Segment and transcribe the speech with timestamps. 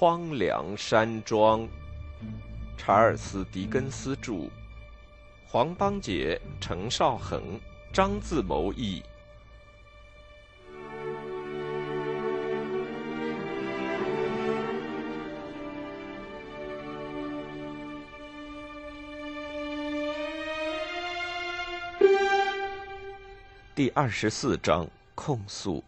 [0.00, 1.68] 荒凉山庄，
[2.78, 4.48] 查尔斯·狄更斯著，
[5.46, 7.60] 黄邦杰、程少恒、
[7.92, 9.02] 张自谋译。
[23.74, 25.84] 第二十四章控诉。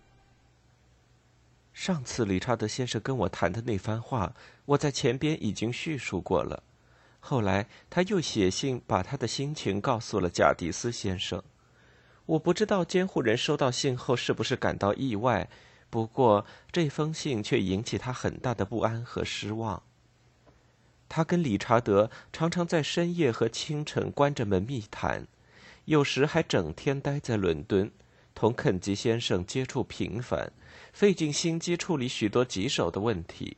[1.83, 4.37] 上次理查德先生跟我谈的那番话，
[4.67, 6.63] 我在前边已经叙述过了。
[7.19, 11.43] 后来他又写信把他的心情告诉了贾迪斯先生。
[12.25, 15.51] 我不知道监护人收到信后是不是感到意外，
[15.91, 19.83] 不过这封信却引起他很大的不安和失望。
[21.09, 25.27] 他跟理查德常常在深夜和清晨关着门密谈，
[25.87, 27.91] 有时还整天待在伦敦，
[28.35, 30.53] 同肯吉先生接触频繁。
[30.93, 33.57] 费尽心机处理许多棘手的问题。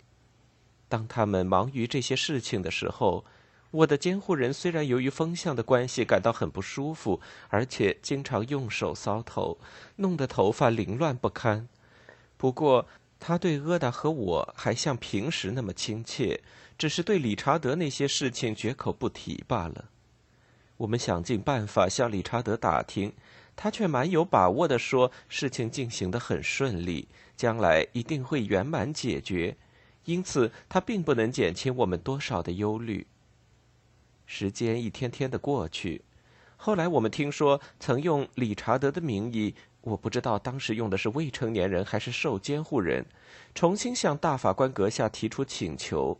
[0.89, 3.25] 当他们忙于这些事情的时候，
[3.73, 9.59] 我的监护人虽然由于风向的关系感到很不舒服，而且经常用手搔头，
[9.97, 11.69] 弄得头发凌乱不堪。
[12.37, 12.87] 不过，
[13.19, 16.41] 他对阿达和我还像平时那么亲切，
[16.79, 19.87] 只是对理查德那些事情绝口不提罢了。
[20.77, 23.13] 我们想尽办法向理查德打听。
[23.57, 29.57] 他却蛮有把握的说，事情进行得很顺利，将来一定会圆满解决，
[30.05, 33.07] 因此他并不能减轻我们多少的忧虑。
[34.27, 36.03] 时间一天天的过去，
[36.57, 43.05] 后来我们听说，曾用理查德的名义，我不知道当时用的是未成年人还是受监护人，
[43.55, 46.19] 重新向大法官阁下提出请求。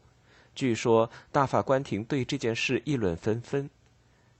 [0.55, 3.69] 据说大法官庭对这件事议论纷纷。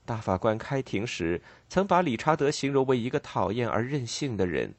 [0.05, 4.73] 大法官开庭时曾把理查德形容为一个讨厌而任性的人。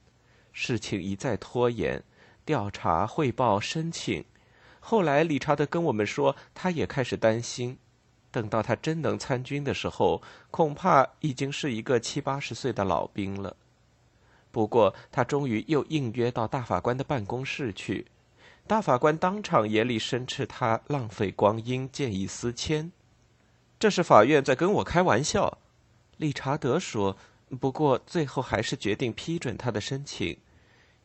[0.52, 2.02] 事情一再拖延，
[2.44, 4.24] 调查、汇报、申请。
[4.80, 7.76] 后来，理查德跟我们说，他也开始担心，
[8.30, 13.56] 等到他真能参军的时候，恐怕已经是一个七八十岁的老兵了。
[14.52, 18.06] 不过，他终于又应约到大法官的办公室去。
[18.66, 22.90] 大法官当场严厉申斥他浪费光阴，见异思迁。
[23.78, 25.58] 这是法院在跟我开玩笑，
[26.16, 27.16] 理查德说。
[27.60, 30.36] 不过最后还是决定批准他的申请。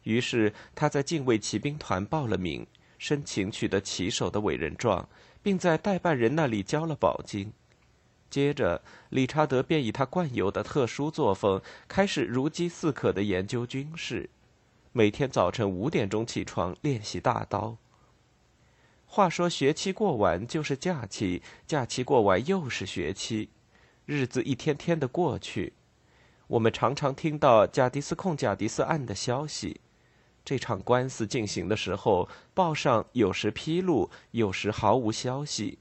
[0.02, 2.66] 于是他在禁卫骑兵团报了名，
[2.98, 5.08] 申请取得骑手的委任状，
[5.44, 7.54] 并在代办人那里交了保金。
[8.28, 14.28] 接着，理查德便以他惯有的特殊作风，开始如饥似渴的研究军事。
[14.92, 17.78] 每天早晨五点钟起床练习大刀。
[19.14, 23.50] 话说学期过完就是假期，假期过完又是学期，
[24.06, 25.74] 日子一天天的过去。
[26.48, 29.82] 我们常常听到贾迪斯控贾迪斯案的消息。
[30.46, 35.80] 这场官司进行的时候，报上有时披露，有时毫无消息，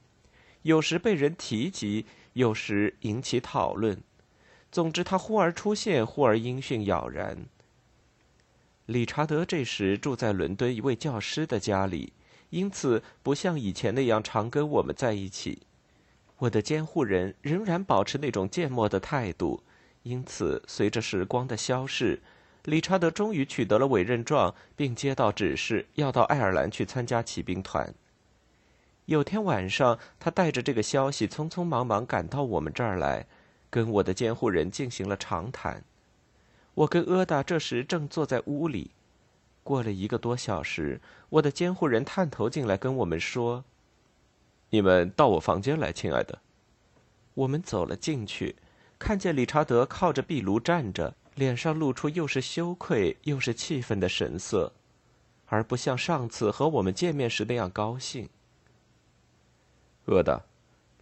[0.62, 4.02] 有时被人提及，有时引起讨论。
[4.72, 7.46] 总之，他忽而出现，忽而音讯杳然。
[8.86, 12.12] 理查德这时住在伦敦一位教师的家里。
[12.50, 15.62] 因此，不像以前那样常跟我们在一起。
[16.38, 19.62] 我的监护人仍然保持那种缄默的态度。
[20.02, 22.22] 因此，随着时光的消逝，
[22.64, 27.94] 理查德终于取得了委任状，并接到指示，要到爱尔兰去参加骑兵团。
[29.04, 33.26] 有天晚上，他带着这个消息，匆匆忙忙赶到我们这儿来，
[33.68, 35.84] 跟我的监护人进行了长谈。
[36.74, 38.92] 我跟阿达这时正坐在屋里。
[39.70, 43.62] 过了一个多小时，我的监护人探头进来跟我们说
[44.70, 46.40] ：“你们到我房间来，亲爱的。”
[47.34, 48.56] 我们走了进去，
[48.98, 54.72] 看见理查德靠着壁炉站着，脸上露出又是羞愧又是气愤的神色，
[55.46, 58.28] 而不像上次和我们见面时那样高兴。
[60.06, 60.46] 饿的，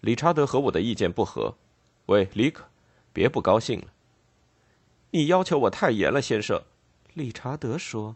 [0.03, 1.55] 理查德和我的意见不合。
[2.05, 2.67] 喂，里克，
[3.15, 3.87] 别不高兴了。
[5.13, 6.63] 你要求我太严了，先生。”
[7.15, 8.15] 理查德说。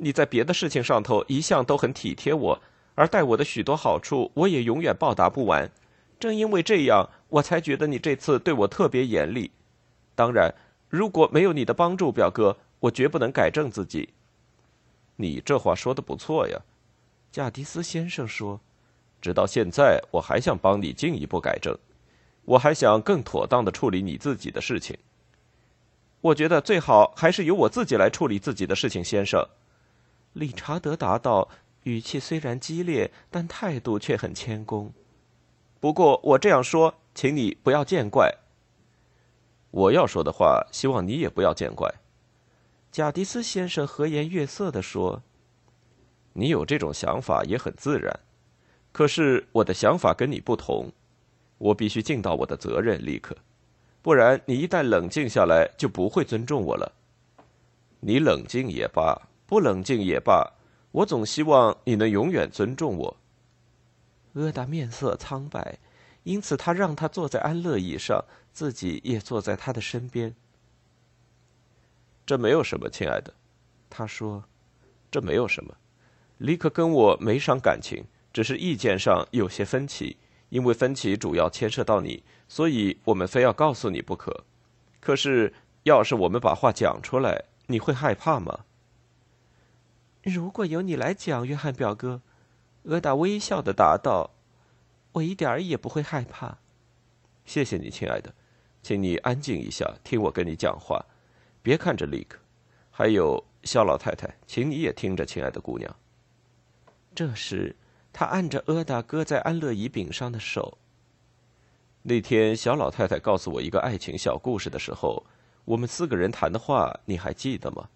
[0.00, 2.62] 你在别的事情上头一向都很体贴我，
[2.94, 5.70] 而待我的许多好处，我也永远报答不完。
[6.18, 9.50] 正因为这样，我才觉得你这次对我特别严厉。
[10.14, 10.54] 当然，
[10.88, 14.08] 如果没有你的帮助，表哥，我绝不能改正自己。
[15.16, 16.58] 你这话说的不错呀，
[17.30, 18.58] 贾迪斯先生说。
[19.20, 21.76] 直到现在，我还想帮你进一步改正，
[22.46, 24.96] 我还想更妥当的处理你自己的事情。
[26.22, 29.46] 我觉得最好还是由我自己来处理自己的事情，先生。
[30.32, 31.48] 理查德答道，
[31.82, 34.92] 语气虽然激烈，但态度却很谦恭。
[35.80, 38.36] 不过我这样说，请你不要见怪。
[39.70, 41.92] 我要说的话，希望你也不要见怪。
[42.92, 45.22] 贾迪斯先生和颜悦色地说
[46.34, 48.20] ：“你有这种想法也很自然。
[48.92, 50.90] 可是我的想法跟你不同，
[51.58, 53.36] 我必须尽到我的责任，立刻，
[54.02, 56.92] 不然你一旦冷静下来，就不会尊重我了。
[58.00, 60.52] 你冷静也罢，不冷静也罢，
[60.92, 63.16] 我总希望你能永远尊重我。
[64.34, 65.76] 阿达面色苍白，
[66.22, 70.32] 因此他让他坐在安乐椅上，自己也坐在他的身边。
[72.24, 73.34] 这没有什么，亲爱的，
[73.90, 74.44] 他说，
[75.10, 75.74] 这没有什么。
[76.38, 80.16] 立刻跟我没伤感情，只是意见上有些分歧，
[80.50, 84.44] 因为分歧主要牵涉到你，所以我们非要告诉你不可。
[85.00, 85.52] 可是，
[85.82, 88.60] 要是我们把话讲出来，你会害怕吗？
[90.22, 92.20] 如果由你来讲，约翰表哥。
[92.84, 94.30] 阿达微笑的答道
[95.12, 96.58] ：“我一点儿也不会害怕。”
[97.44, 98.34] 谢谢你，亲爱的，
[98.82, 101.04] 请你安静一下，听我跟你讲话，
[101.62, 102.38] 别看着利克。
[102.90, 105.94] 还有肖老太太，请你也听着，亲爱的姑娘。
[107.14, 107.76] 这时，
[108.12, 110.78] 他按着阿达搁在安乐椅柄上的手。
[112.02, 115.24] 那天，小老太太告诉我一个爱情小故事的时候，
[115.64, 117.88] 我们四个人谈的话，你还记得吗？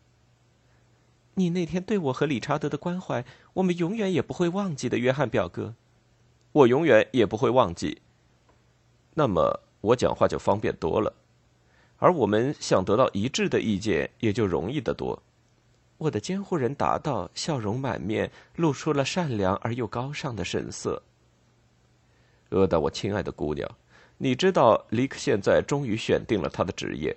[1.37, 5.75] 你那天对我和理查德的关怀，我们永远也不会忘记的，约翰表哥。
[6.53, 8.01] 我永远也不会忘记。
[9.15, 11.13] 那么我讲话就方便多了，
[11.99, 15.21] 而我们想得到一致的意见也就容易得多。
[15.99, 21.03] 我的监护人答道，笑容满面，露出了善良而又高尚的神色。
[22.51, 23.69] 阿达，我亲爱的姑娘，
[24.19, 27.17] 你知道，里克现在终于选定了他的职业。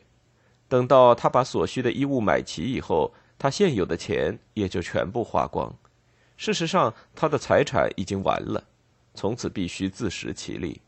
[0.67, 3.13] 等到他把所需的衣物买齐以后。
[3.39, 5.75] 他现有的钱也就全部花光。
[6.37, 8.63] 事实上，他的财产已经完了，
[9.13, 10.81] 从此必须自食其力。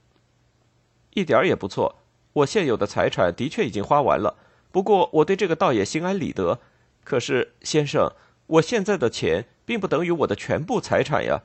[1.16, 1.96] 一点也不错，
[2.34, 4.36] 我现有的财产的确已经花完了。
[4.72, 6.60] 不过，我对这个倒也心安理得。
[7.04, 8.12] 可是，先生，
[8.46, 11.42] 我现在的钱并不等于我的全部财产呀！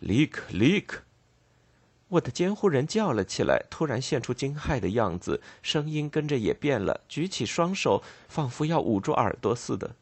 [0.00, 1.02] 立刻，立刻！
[2.08, 9.94] 我的监护人叫了起来，突然现出惊骇的样子，声音跟着也变了，举起双手，仿佛要捂住耳朵似的。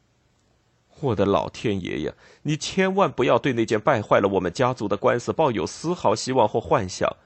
[1.00, 2.12] 我的老天爷呀！
[2.42, 7.16] 你千万不要对那件败坏了我们家族的官司抱有丝毫希望或幻想。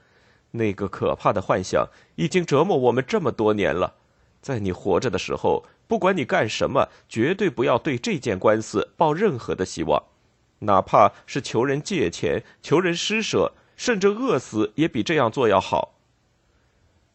[0.51, 3.95] 那个可怕的幻想已经折磨我们这么多年了。
[4.41, 10.01] 在你活着的时候，不管你干什么，绝对不要对这件官司抱任何的希望，
[10.59, 15.95] 哪怕是求人借钱、求人施舍，甚至饿死，也比这样做要好。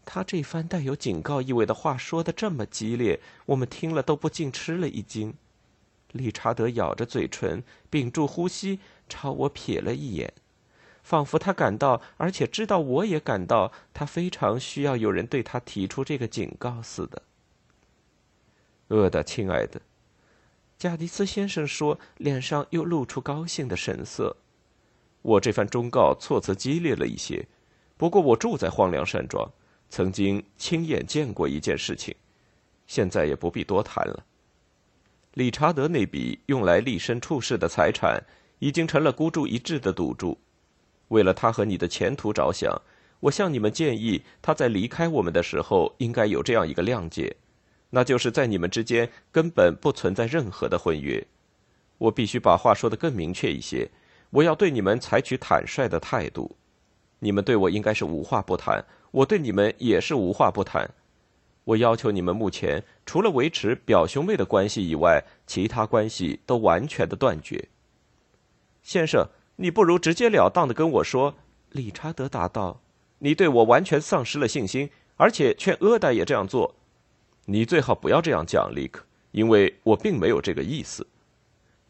[0.05, 5.33] 他这番带有警告意味的话说的这么激烈，我们听了都不禁吃了一惊。
[6.13, 10.33] 理查德咬着嘴唇，屏住呼吸，朝我瞥了一眼，
[11.03, 17.23] 仿佛他感到，而且知道我也感到，他非常需要有人对他提出这个警告似的。
[18.89, 19.81] 饿的，亲爱的，
[20.77, 24.37] 贾迪斯先生说，脸上又露出高兴的神色。
[25.23, 27.47] 我这番忠告措辞激烈了一些，
[27.97, 29.49] 不过我住在荒凉山庄，
[29.89, 32.15] 曾经亲眼见过一件事情，
[32.87, 34.25] 现在也不必多谈了。
[35.35, 38.21] 理查德那笔用来立身处世的财产，
[38.59, 40.37] 已经成了孤注一掷的赌注。
[41.09, 42.83] 为了他和你的前途着想，
[43.21, 47.37] 我向你们建议，他在离开我们的时候，应该有这样一个谅解，
[47.91, 51.25] 那就是在你们之间根本不存在任何的婚约。
[51.99, 53.89] 我必须把话说得更明确一些，
[54.31, 56.57] 我要对你们采取坦率的态度。
[57.21, 60.91] 你们对我应该是无话不谈，我对你们也是无话不谈。
[61.71, 67.69] 我要求你们目前除了维持表兄妹的关系以外，其他关系都完全的断绝。
[68.83, 71.35] 先生，你不如直截了当的跟我说。”
[71.71, 72.81] 理查德答道
[73.21, 76.75] ，“你对我完全丧失了信心，而且劝阿黛也这样做。
[77.45, 81.07] 你最好不要这样讲，利克，因为我并没有这个意思。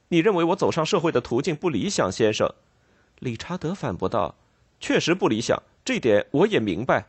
[0.08, 2.52] 你认为我走上社会的途径不理想，先生？”
[3.20, 4.34] 理查德反驳道
[4.78, 7.06] ，“确实不理想，这点我也明白。”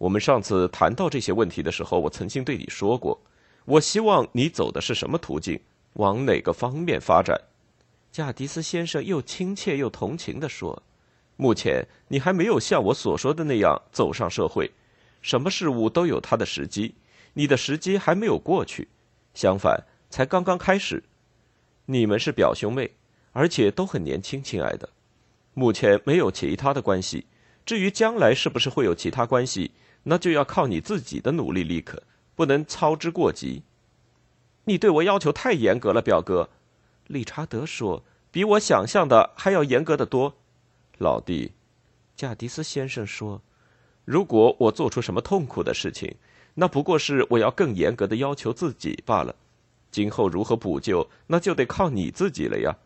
[0.00, 3.20] 我们上次谈到这些问题的时候，我曾经对你说过，
[3.66, 5.60] 我希望你走的是什么途径，
[5.92, 7.38] 往哪个方面发展。
[8.10, 10.82] 贾迪斯先生又亲切又同情地说
[11.36, 14.70] ：“目前你还没有像我所说的那样走上社会，
[15.20, 16.94] 什么事物都有它的时机，
[17.34, 18.88] 你的时机还没有过去，
[19.34, 21.04] 相反，才刚刚开始。
[21.84, 22.90] 你们是表兄妹，
[23.32, 24.88] 而且都很年轻，亲爱的。
[25.52, 27.26] 目前没有其他的关系，
[27.66, 29.72] 至于将来是不是会有其他关系？”
[30.04, 32.02] 那就要靠你自己的努力，立刻
[32.34, 33.62] 不能操之过急。
[34.64, 36.48] 你对我要求太严格了，表哥。
[37.06, 40.34] 理查德说：“比我想象的还要严格的多。”
[40.98, 41.52] 老弟，
[42.14, 43.42] 贾迪斯先生说
[44.04, 46.14] ：“如果我做出什么痛苦的事情，
[46.54, 49.34] 那不过是我要更严格的要求自己罢了。
[49.90, 52.76] 今后如何补救，那就得靠你自己了呀，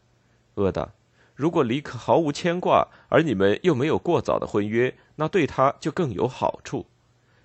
[0.55, 0.93] 阿达。
[1.35, 6.87] 如果李可毫无牵挂，而你们又没有过早的婚约，那对他就更有好处。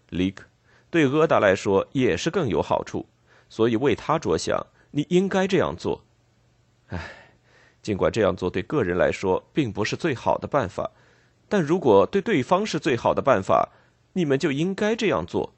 [0.09, 0.45] 李可
[0.89, 3.05] 对阿达来说也是更有好处，
[3.49, 6.03] 所以为他着想，你应该这样做。
[6.87, 6.99] 唉，
[7.81, 10.91] 尽管这样做对个人来说并不是最好的办法，
[11.47, 13.69] 但如果对对方是最好的办法，
[14.13, 15.53] 你们就应该这样做。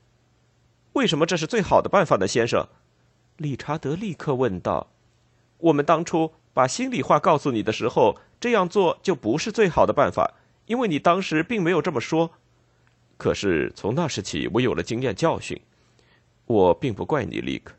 [0.93, 2.67] 为什么这是最好的办法呢，先生？
[3.37, 4.91] 理查德立刻问道。
[5.57, 6.33] 我们当初。
[6.53, 10.33] 把心里话告诉你的时候，这样做就不是最好的办法，
[10.65, 12.31] 因为你当时并没有这么说。
[13.21, 15.61] 可是从那时起，我有了经验教训。
[16.47, 17.75] 我并不怪你，利克。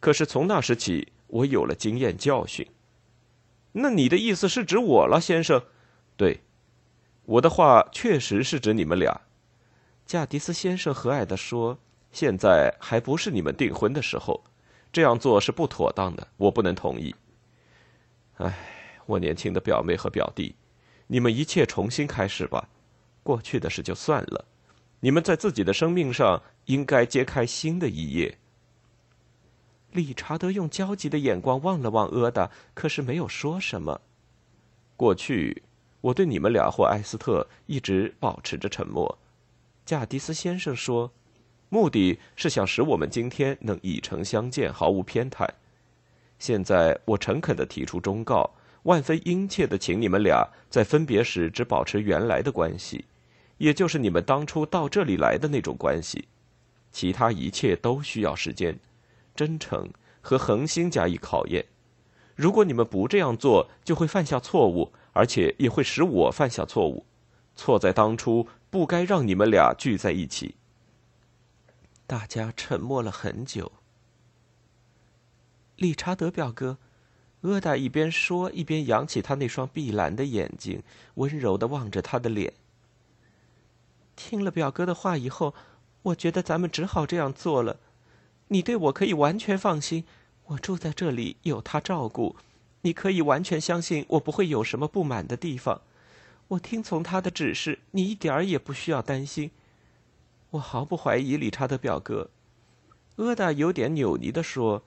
[0.00, 2.66] 可是从那时起，我有了经验教训。
[3.72, 5.62] 那你的意思是指我了，先生？
[6.16, 6.40] 对，
[7.26, 9.20] 我的话确实是指你们俩。
[10.06, 11.78] 加迪斯先生和蔼地说
[12.10, 14.42] ：“现在还不是你们订婚的时候，
[14.90, 17.14] 这样做是不妥当的，我不能同意。”
[18.40, 18.56] 唉，
[19.04, 20.56] 我年轻的表妹和表弟，
[21.06, 22.66] 你们一切重新开始吧，
[23.22, 24.42] 过去的事就算了。
[25.00, 28.38] 你们在自己的生命上应该揭开新的一页。
[29.92, 34.00] 理查德用焦急的眼光望了望阿达，可是没有说什么。
[34.96, 35.62] 过去，
[36.00, 39.18] 我对你们俩或艾斯特一直保持着沉默。
[39.84, 41.12] 贾迪斯先生说，
[41.68, 45.48] 目的是想使我们今天能以诚相见，毫无偏袒。
[46.38, 48.50] 现在我诚恳的提出忠告，
[48.82, 53.04] 万分殷切的请你们俩在分别时只保持原来的关系，
[53.58, 56.28] 也就是你们当初到这里来的那种关系。
[56.92, 58.78] 其他一切都需要时间、
[59.34, 61.64] 真诚和恒心加以考验。
[62.34, 67.04] 如果你们不这样做，就会犯下错误，而且也会使我犯下错误。
[67.54, 70.56] 错在当初不该让你们俩聚在一起。
[72.06, 73.72] 大家沉默了很久。
[75.76, 76.78] 理查德表哥，
[77.42, 80.82] 阿达一边说一边扬起他那双碧蓝的眼睛，
[81.14, 82.52] 温柔的望着他的脸。
[84.16, 85.54] 听了表哥的话以后，
[86.02, 87.78] 我觉得咱们只好这样做了。
[88.48, 90.04] 你对我可以完全放心，
[90.46, 92.36] 我住在这里有他照顾，
[92.80, 95.82] 你可以完全相信我不会有什么不满的地方。
[96.48, 99.50] 我听从他的指示，你一点儿也不需要担心。
[100.50, 102.30] 我毫不怀疑理查德表哥。
[103.16, 104.82] 阿达有点扭捏的说。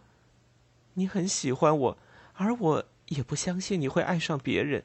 [0.94, 1.98] 你很喜欢我，
[2.34, 4.84] 而我也不相信你会爱上别人。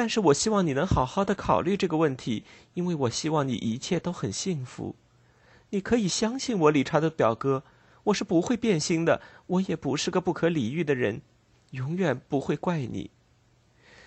[0.00, 4.96] 但是我希望你能好好的考虑这个问题，因为我希望你一切都很幸福。
[5.68, 7.64] 你可以相信我，理查德表哥，
[8.04, 9.20] 我是不会变心的。
[9.46, 11.20] 我也不是个不可理喻的人，
[11.72, 13.10] 永远不会怪你。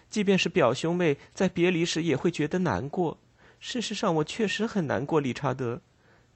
[0.10, 3.20] 即便是表兄妹在别离时也会觉得难过。
[3.60, 5.80] 事实上，我确实很难过，理查德。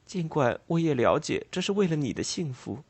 [0.05, 2.83] 尽管我也了解这是为了你的幸福。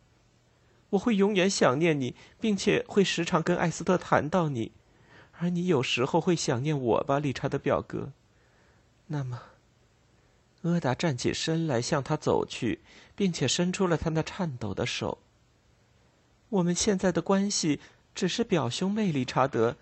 [0.90, 4.74] 我会永远想念你，并且会时常跟艾斯特谈到你，
[5.40, 8.12] 而你有时候会想念我吧，理查德表哥。
[9.08, 9.42] 那么，
[10.64, 12.82] 阿达站起身来向他走去，
[13.16, 15.20] 并且伸出了他那颤抖的手。
[16.50, 17.80] 我们现在的关系
[18.16, 19.78] 只是表兄妹，理查德，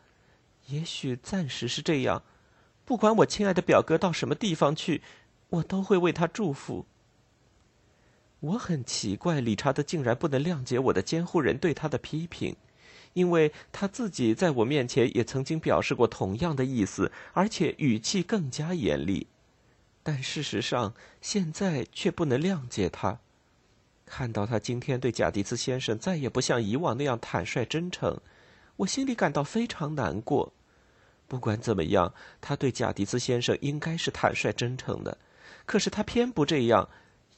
[0.68, 2.24] 也许暂时是这样。
[2.84, 5.02] 不管我亲爱的表哥到什么地方去，
[5.50, 6.86] 我都会为他祝福。
[8.42, 12.56] 我很奇怪，理查德竟然不能谅解我的监护人对他的批评，
[13.16, 19.28] 因为他自己在我面前也曾经表示过同样的意思，而且语气更加严厉。
[20.04, 23.20] 但事实上，现在却不能谅解他。
[24.06, 28.20] 看到他今天对贾迪斯先生再也不像以往那样坦率真诚，
[28.76, 30.52] 我心里感到非常难过。
[31.28, 35.18] 不管怎么样，他对贾迪斯先生应该是坦率真诚的，
[35.66, 36.90] 可是他偏不这样。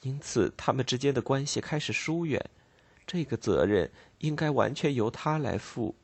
[0.02, 2.44] 因此，他们之间的关系开始疏远。
[3.06, 5.94] 这个责任应该完全由他来付。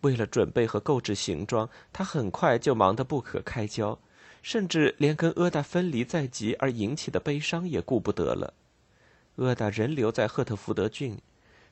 [0.00, 3.98] 为了准备和购置行装，他很快就忙得不可开交，
[4.42, 8.54] 甚至连跟阿达分离在即而引起的悲伤也顾不得了。
[9.36, 11.18] 阿达仍留在赫特福德郡，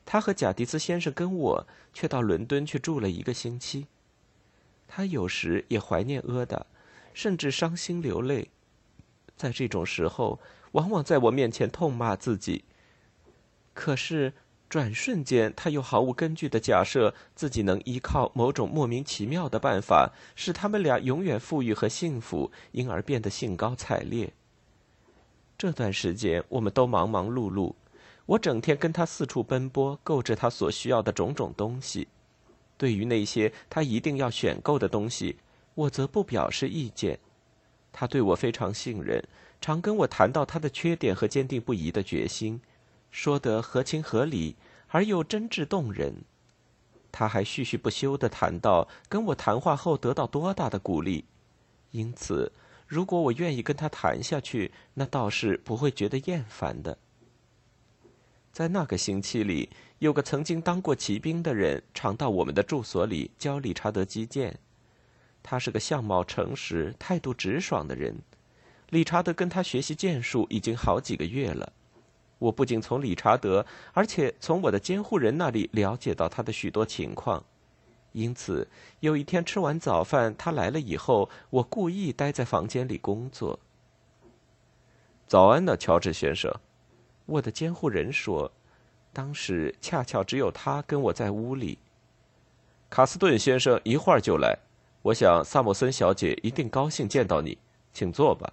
[0.05, 3.87] 他和贾迪斯先生跟我却到伦敦去住了一个星期。
[4.87, 6.65] 他有时也怀念阿达，
[7.13, 8.49] 甚至伤心流泪。
[9.35, 10.39] 在这种时候。
[10.73, 12.63] 往往在我面前痛骂自己，
[13.73, 14.31] 可是
[14.69, 24.31] 转瞬间，他又毫无根据的假设自己能依靠某种莫名其妙的办法，使他们俩永远富裕和幸福，因而变得兴高采烈。
[25.57, 27.73] 这段时间，我们都忙忙碌碌，
[28.27, 32.07] 我整天跟他四处奔波，购置他所需要的种种东西。
[32.77, 35.37] 对于那些他一定要选购的东西，
[35.73, 37.17] 我则不表示意见。
[37.91, 39.23] 他对我非常信任。
[39.61, 42.61] 常跟我谈到他的缺点和坚定不移的决心，
[43.11, 44.55] 说得合情合理
[44.89, 46.23] 而又真挚动人。
[47.11, 51.25] 他还絮絮不休地谈到跟我谈话后得到多大的鼓励，
[51.91, 52.51] 因此，
[52.85, 56.97] 如果我愿意跟他谈下去，那倒是不会觉得厌烦的。
[58.51, 64.59] 在那个星期里，有个曾经当过骑兵的人常到我们的住所里教理查德击剑。
[65.41, 68.21] 他是个相貌诚实、态度直爽的人。
[68.89, 71.73] 理查德跟他学习剑术已经好几个月了。
[72.39, 77.43] 我不仅从理查德，而且从我的监护人那里了解到他的许多情况。
[78.13, 78.67] 因此，
[79.01, 83.59] 有一天吃完早饭，他来了以后，我故意待在房间里工作。
[85.27, 86.51] 早安呢，乔治先生。
[87.27, 88.51] 我的监护人说，
[89.13, 91.77] 当时恰巧只有他跟我在屋里。
[92.89, 94.57] 卡斯顿先生一会儿就来，
[95.03, 97.59] 我想萨默森小姐一定高兴见到你，
[97.93, 98.51] 请坐吧。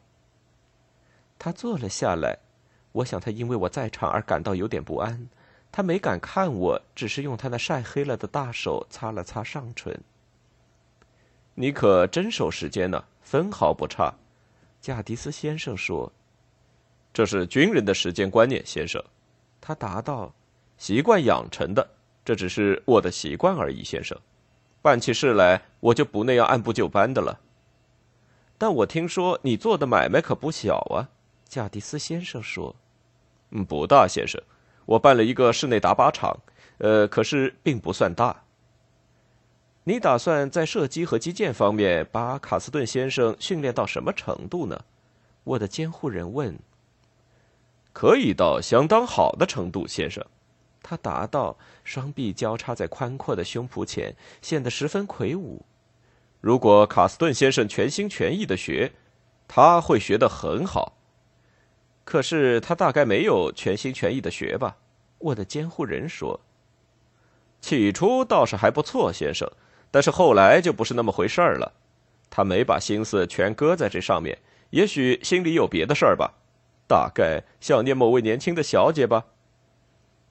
[1.38, 2.38] 他坐了下来，
[2.97, 5.29] 我想他因为我在场而感到有点不安。
[5.71, 10.00] 他没敢看我，只是用他那晒黑了的大手擦了擦上唇。
[11.55, 14.15] 你可真守时间呢，分毫不差。
[14.81, 16.12] 贾迪斯先生说。
[17.12, 19.03] 这是军人的时间观念，先生，
[19.59, 20.35] 他答道
[20.76, 21.88] ：“习惯养成的，
[22.23, 24.19] 这只是我的习惯而已，先生。
[24.83, 27.41] 办起事来，我就不那样按部就班的了。
[28.59, 31.09] 但我听说你做的买卖可不小啊。”
[31.49, 32.76] 贾迪斯先生说
[33.50, 34.41] ：“嗯，不大，先生。
[34.85, 36.38] 我办了一个室内打靶场，
[36.79, 38.43] 呃，可是并不算大。
[39.85, 44.81] 你打算在射击和击剑方面把卡斯顿先生训练到什么程度呢？”
[45.45, 46.59] 我的监护人问。
[47.93, 50.23] 可以到相当好的程度，先生，
[50.83, 55.65] 他答道，双臂交叉在宽阔的胸脯前，显得十分魁梧。
[56.41, 58.93] 如果卡斯顿先生全心全意的学，
[59.49, 60.93] 他会学得很好。
[62.06, 64.76] 可是他大概没有全心全意的学吧？
[65.18, 66.40] 我的监护人说。
[67.60, 69.50] 起初倒是还不错，先生，
[69.90, 71.73] 但是后来就不是那么回事儿了。
[72.30, 74.38] 他没把心思全搁在这上面，
[74.71, 76.34] 也许心里有别的事儿吧。
[76.86, 79.25] 大概想念某位年轻的小姐吧。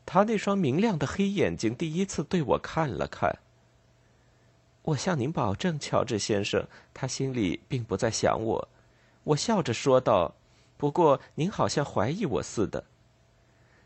[0.05, 3.39] 他那双明亮的黑眼睛第一次对我看了看。
[4.83, 8.69] 我向您保证，乔治先生，他心里并不在想我。
[9.25, 10.35] 我笑着说道
[10.77, 12.83] ：“不过您好像怀疑我似的。”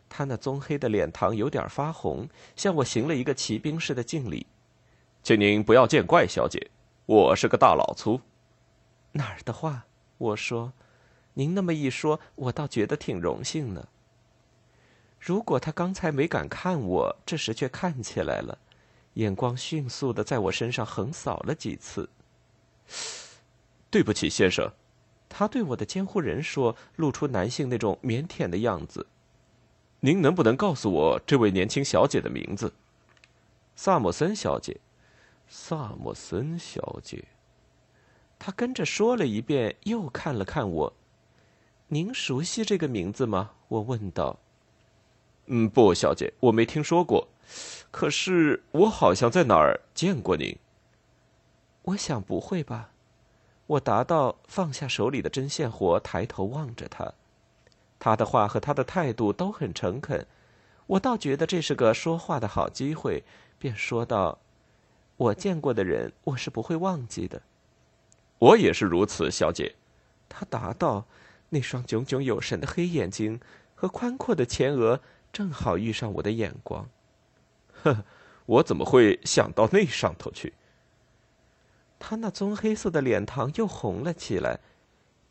[0.10, 4.48] 他那棕黑的脸庞有点发红，向我行了一个骑兵似的敬礼。
[5.22, 6.72] 请您不要见怪，小姐，
[7.06, 8.22] 我是个大老粗。
[9.12, 9.86] 哪儿的话？
[10.18, 10.74] 我说。
[11.36, 13.88] 您那么一说，我倒觉得挺荣幸呢。
[15.20, 18.58] 如果他刚才没敢看我，这时却看起来了，
[19.14, 22.10] 眼光迅速的在我身上横扫了几次。
[23.90, 24.70] 对不起，先生，
[25.30, 29.06] 他对我的监护人说，露出男性那种腼腆的样子。
[30.02, 32.74] 您能不能告诉我这位年轻小姐的名字？
[33.76, 34.80] 萨默森小姐。
[35.48, 37.26] 萨默森小姐。
[38.38, 40.94] 他跟着说了一遍，又看了看我。
[41.90, 43.52] 您熟悉这个名字吗？
[43.68, 44.40] 我问道。
[45.48, 47.28] 嗯，不，小姐，我没听说过。
[47.92, 50.58] 可是我好像在哪儿见过您。
[51.82, 52.92] 我想不会吧？
[53.70, 57.14] 我答到，放下手里的针线活，抬头望着他。
[58.00, 60.26] 他的话和他的态度都很诚恳，
[60.88, 63.24] 我倒觉得这是个说话的好机会，
[63.60, 64.40] 便说道
[65.18, 67.44] ：“我见过的人，我是不会忘记的。”
[68.40, 69.76] 我也是如此，小姐。
[70.28, 71.06] 他答道。
[71.52, 73.40] 那双炯炯有神的黑眼睛
[73.76, 75.00] 和宽阔的前额
[75.34, 76.88] 正好遇上我的眼光。
[77.84, 78.04] 呵，
[78.46, 80.54] 我怎么会想到那上头去？
[82.00, 84.60] 他那棕黑色的脸庞又红了起来，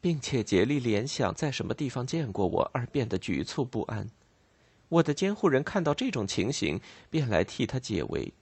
[0.01, 4.09] 并且竭力联想在什么地方见过我，而变得局促不安。
[4.91, 8.33] 我的监护人看到这种情形，便来替他解围。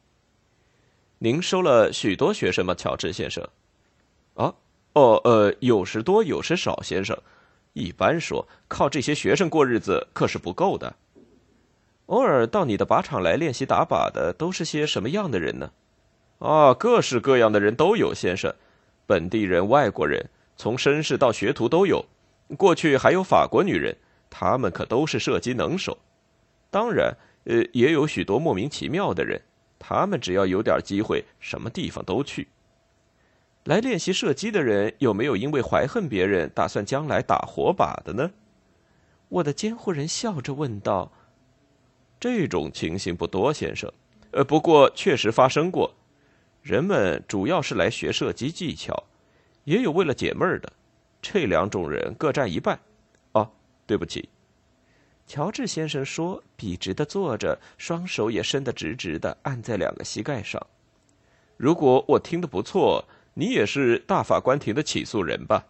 [1.19, 3.49] 您收了许多学生吗，乔治先生？
[4.35, 4.55] 啊，
[4.93, 7.17] 哦，呃，有时多，有时少，先生。
[7.73, 10.95] 一般说，靠这些学生过日子可是不够的。
[12.07, 15.73] 偶尔到你的靶场来练习打靶的都是些什么样的人呢？
[16.39, 18.55] 啊，各式各样的人都有，先生。
[19.07, 22.05] 本地人、外国人，从绅士到学徒都有。
[22.57, 23.97] 过去还有法国女人，
[24.29, 25.99] 他们可都是射击能手。
[26.71, 29.41] 当然，呃，也有许多莫名其妙的人，
[29.79, 32.49] 他们只要有点机会，什么地方都去。
[33.65, 38.31] 来练习射击的人有没有因为怀恨别人，打算将来打火把的呢？
[39.29, 41.11] 我的监护人笑着问道。
[42.21, 43.93] 这种情形不多，先生。
[44.31, 45.96] 呃，不过确实发生过。
[46.67, 49.05] 人们主要是来学射击技巧，
[49.63, 50.73] 也有为了解闷儿的。
[51.23, 52.77] 这两种人各占一半。
[53.35, 53.49] 哦，
[53.87, 54.29] 对不起。
[55.29, 60.61] 乔治先生说，笔直的坐着，双手也伸得直直的，按在两个膝盖上。
[61.57, 65.65] 如果我听得不错，你也是大法官庭的起诉人吧？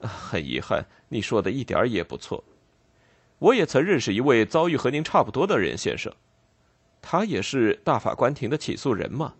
[0.00, 2.44] 很遗憾，你说的一点也不错。
[3.38, 6.12] 我也曾认识一位遭遇和您差不多的人，先生。
[7.00, 9.32] 他也是大法官庭的起诉人吗？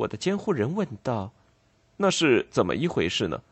[0.00, 1.32] 我的监护人问道。
[1.96, 3.42] 那是怎么一回事呢？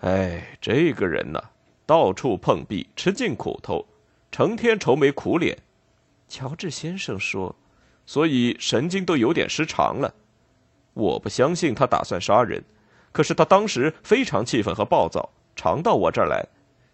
[0.00, 1.42] 哎，这个人呢，
[1.84, 3.86] 到处碰壁，吃尽苦头。
[4.32, 5.58] 成天愁眉苦脸，
[6.28, 7.54] 乔治先生说
[8.04, 10.14] ：“所以神经都有点失常了。
[10.94, 12.62] 我不相信他打算杀人，
[13.12, 16.46] 可是他当时非常气愤和暴躁，常到我这儿来，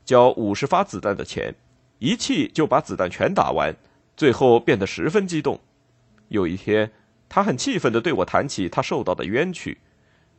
[0.04, 1.54] 交五十发子弹的钱，
[1.98, 3.74] 一气就把子弹全打完，
[4.16, 5.58] 最后变得十分激动。
[6.28, 6.92] 有一天，
[7.34, 9.78] 他很气愤地对我谈起他受到的冤屈，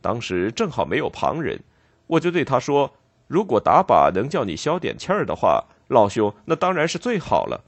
[0.00, 1.58] 当时正好没有旁人，
[2.06, 2.94] 我就对他说：
[3.26, 7.64] 如果打靶能叫你消点气儿的话。”老兄，那当然是最好了。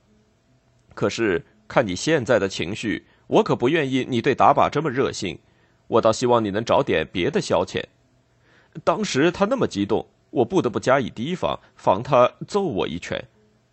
[0.94, 5.36] 可是看你现在的情绪，我可不愿意你对打靶这么热心。
[5.88, 7.82] 我倒希望你能找点别的消遣。
[8.84, 13.22] 当时他那么激动，我不得不加以提防，防他揍我一拳。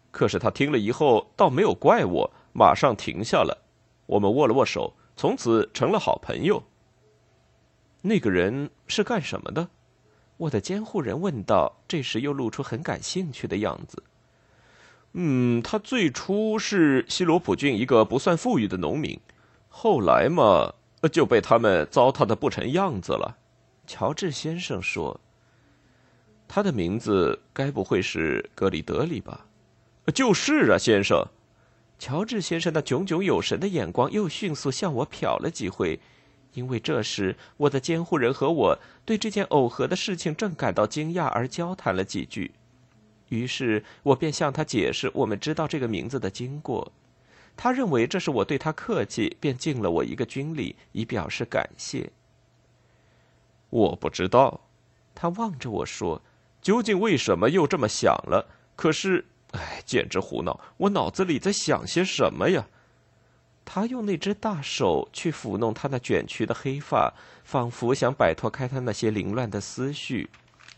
[0.09, 3.59] 可是他听了以后，倒没有怪我，马上停下了。
[4.07, 6.63] 我们握了握手，从此成了好朋友。
[8.01, 9.69] 那个人是干什么的？
[10.37, 14.03] 我的监护人问道，这时又露出很感兴趣的样子。
[15.13, 19.19] 嗯，他最初是西罗普郡一个不算富裕的农民，
[19.69, 20.73] 后来嘛，
[21.11, 23.37] 就被他们糟蹋的不成样子了。
[23.85, 25.21] 乔治先生说
[26.47, 29.45] ：“他的名字该不会是格里德里吧
[30.15, 31.25] ？”“就是啊，先生。”
[32.03, 35.97] 乔治先生那炯炯有神的眼光又迅速向我瞟了几回，
[36.51, 42.51] 因为这时我的监护人和我对这件偶合的事情正感到惊讶，而交谈了几句。
[43.29, 46.91] 于是我便向他解释我们知道这个名字的经过，
[47.55, 52.11] 他认为这是我对他客气，便敬了我一个军礼，以表示感谢。
[53.69, 54.59] 我不知道，
[55.15, 56.21] 他望着我说
[56.61, 58.49] ：“究竟为什么又这么想了？
[58.75, 60.59] 可是，哎，简直胡闹！
[60.77, 62.67] 我脑子里在想些什么呀？”
[63.65, 67.13] 他用那只大手去抚弄他那卷曲的黑发，
[67.45, 70.29] 仿佛想摆脱开他那些凌乱的思绪，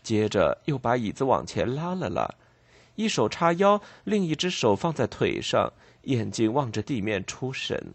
[0.04, 2.32] 接着又把椅子往前拉了拉。
[2.94, 7.92] 一手叉腰，另一只手放在腿上，眼睛望着地面出神。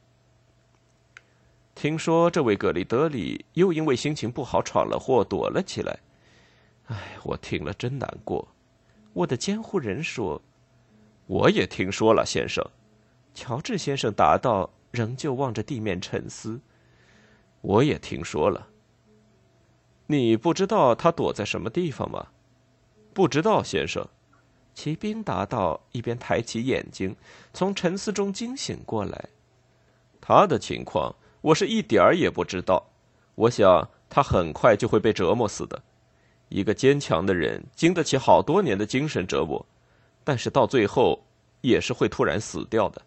[1.74, 5.98] 听说这位格里德里又因为心情不好闯了祸，躲了起来。
[6.88, 8.46] 哎，我听了真难过。
[9.13, 10.41] 我的监护人说
[11.27, 12.65] ：“我也听说了，先生。”
[13.34, 16.60] 乔治先生答道，仍旧望着地面沉思。
[17.62, 18.67] 我也听说了。
[20.07, 22.27] 你不知道他躲在什么地方吗？
[23.13, 24.05] 不知道，先生。
[24.73, 27.15] 骑兵答道，一边抬起眼睛，
[27.53, 29.29] 从沉思中惊醒过来。
[30.19, 32.89] 他的情况，我是一点儿也不知道。
[33.36, 35.81] 我想他很快就会被折磨死的。
[36.49, 39.65] 一个坚强的人，经得起好多年的精神折磨，
[40.23, 41.23] 但是到最后，
[41.62, 43.01] 也是会突然死掉的。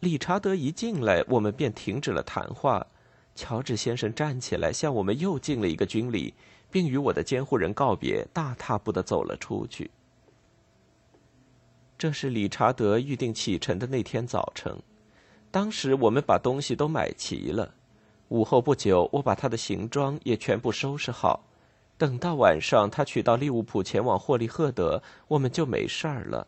[0.00, 2.86] 理查德一进来，我们便停止了谈话。
[3.34, 6.34] 乔治先生站起来，向我们又敬了一个军礼，
[6.70, 9.90] 并与我的监护人告别，大踏步的走了出去。
[11.96, 14.74] 这是理查德预定启程的那天早晨。
[15.50, 17.74] 当时我们把东西都买齐了。
[18.28, 21.44] 午后不久，我把他的行装也全部收拾好。
[22.00, 26.46] 等到晚上，他取到利物浦前往霍利赫德，我们就没事儿了。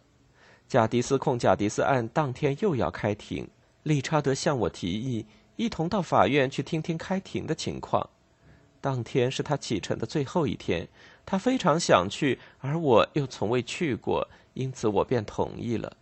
[0.67, 3.47] 贾迪斯控贾迪斯案当天又要开庭，
[3.83, 8.09] 理查德向我提议一同到法院去听听开庭的情况。
[8.81, 10.89] 当天是他启程的最后一天，
[11.27, 14.27] 他非常想去，而我又从未去过。
[14.55, 15.95] 因此，我便同意了。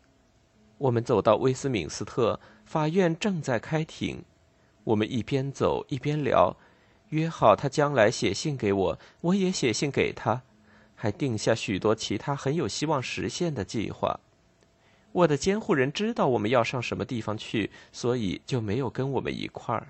[0.78, 4.22] 我们走到威斯敏斯特法院，正在开庭。
[4.84, 6.56] 我们一边走一边聊，
[7.10, 10.42] 约好他将来写信给我，我也写信给他，
[10.96, 14.18] 还定下许多其他很有希望实现的计划。
[15.12, 19.88] 我的监护人知道我们要上什么地方去，所以就没有跟我们一块儿。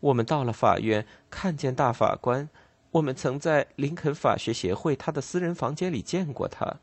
[0.00, 2.48] 我们到了法院，看见大法官。
[2.90, 6.76] 我们曾在林肯法学协会他的私人房间里见过他。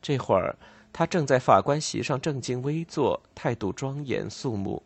[0.00, 0.56] 这会儿，
[0.90, 4.82] 他正在法官席上正襟危坐，态度庄严肃穆。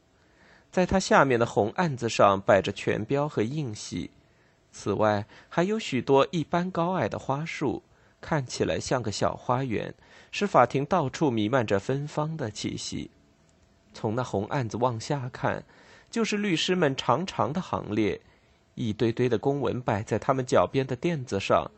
[0.71, 4.11] 在他下面的红案子上摆着权标和印玺，
[4.71, 7.83] 此外还有许多一般高矮的花束，
[8.21, 9.95] 看起来像个小花园，
[10.31, 13.11] 使法庭到处弥漫着芬芳的气息。
[13.95, 15.65] 从那红案子往下看，
[16.11, 18.21] 就是律师们长长的行列，
[18.75, 21.71] 一堆堆的公文摆在他们脚边的垫子上。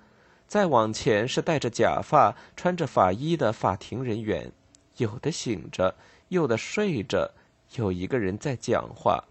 [0.47, 4.51] 再往前是戴着假发、穿着法衣的法庭人员，
[4.97, 5.95] 有的醒着，
[6.27, 7.31] 有的睡着，
[7.77, 9.25] 有一个人在讲话，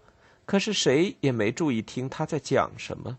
[0.46, 3.18] 可是谁也没注意听他在讲什么。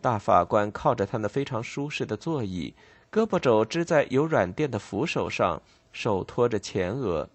[0.00, 2.74] 大法官靠着他那非常舒适的座椅，
[3.10, 7.28] 胳膊肘支在有软垫的扶手上，手托着前额。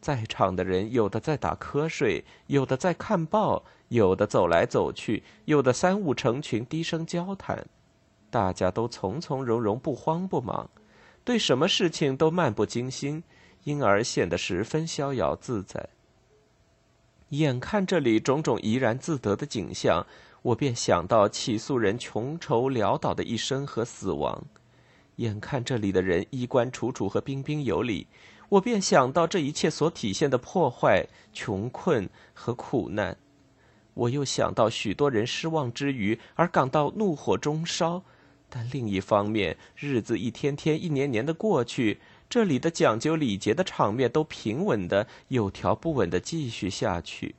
[0.00, 7.64] 在场的人有的在打瞌睡，有的在看报，有的走来走去，有的三五成群低声交谈。
[8.28, 10.68] 大家都从从容容，不慌不忙，
[11.22, 13.22] 对什么事情都漫不经心，
[13.62, 15.88] 因而显得十分逍遥自在。
[17.32, 20.06] 眼看这里种种怡然自得的景象。
[20.42, 24.42] 我便想到起诉人穷愁潦倒的一生和死亡，
[25.16, 28.08] 眼看这里的人衣冠楚楚和彬彬有礼，
[28.48, 33.16] 我便想到这一切所体现的破坏、穷困和苦难。
[33.94, 38.02] 我又想到许多人失望之余而感到怒火中烧，
[38.50, 42.00] 但另一方面，日子一天天、一年年的过去，
[42.32, 47.34] 这里的讲究礼节的场面都平稳的、有条不紊的继续下去。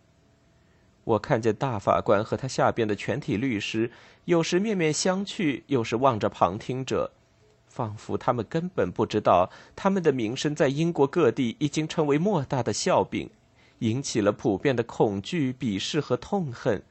[1.04, 3.90] 我看见大法官和他下边的全体律师，
[4.26, 7.12] 有时面面相觑，有时望着旁听者，
[7.66, 13.28] 仿佛他们根本不知道，他们的名声在英国各地已经成为莫大的笑柄，
[13.80, 16.84] 引起了普遍的恐惧、鄙视和痛恨。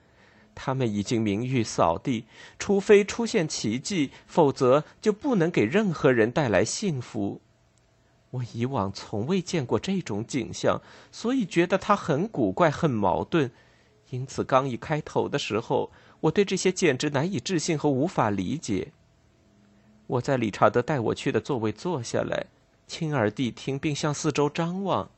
[0.57, 2.25] 他们已经名誉扫地，
[2.59, 7.41] 除非出现奇迹，否则就不能给任何人带来幸福。
[8.33, 13.51] 我以往从未见过这种景象，所以觉得它很古怪、很矛盾。
[14.11, 15.91] 因此，刚一开头的时候，
[16.21, 18.93] 我对这些简直难以置信和无法理解。
[20.07, 22.47] 我在理查德带我去的座位坐下来，
[22.87, 25.11] 亲耳谛听，并向四周张望。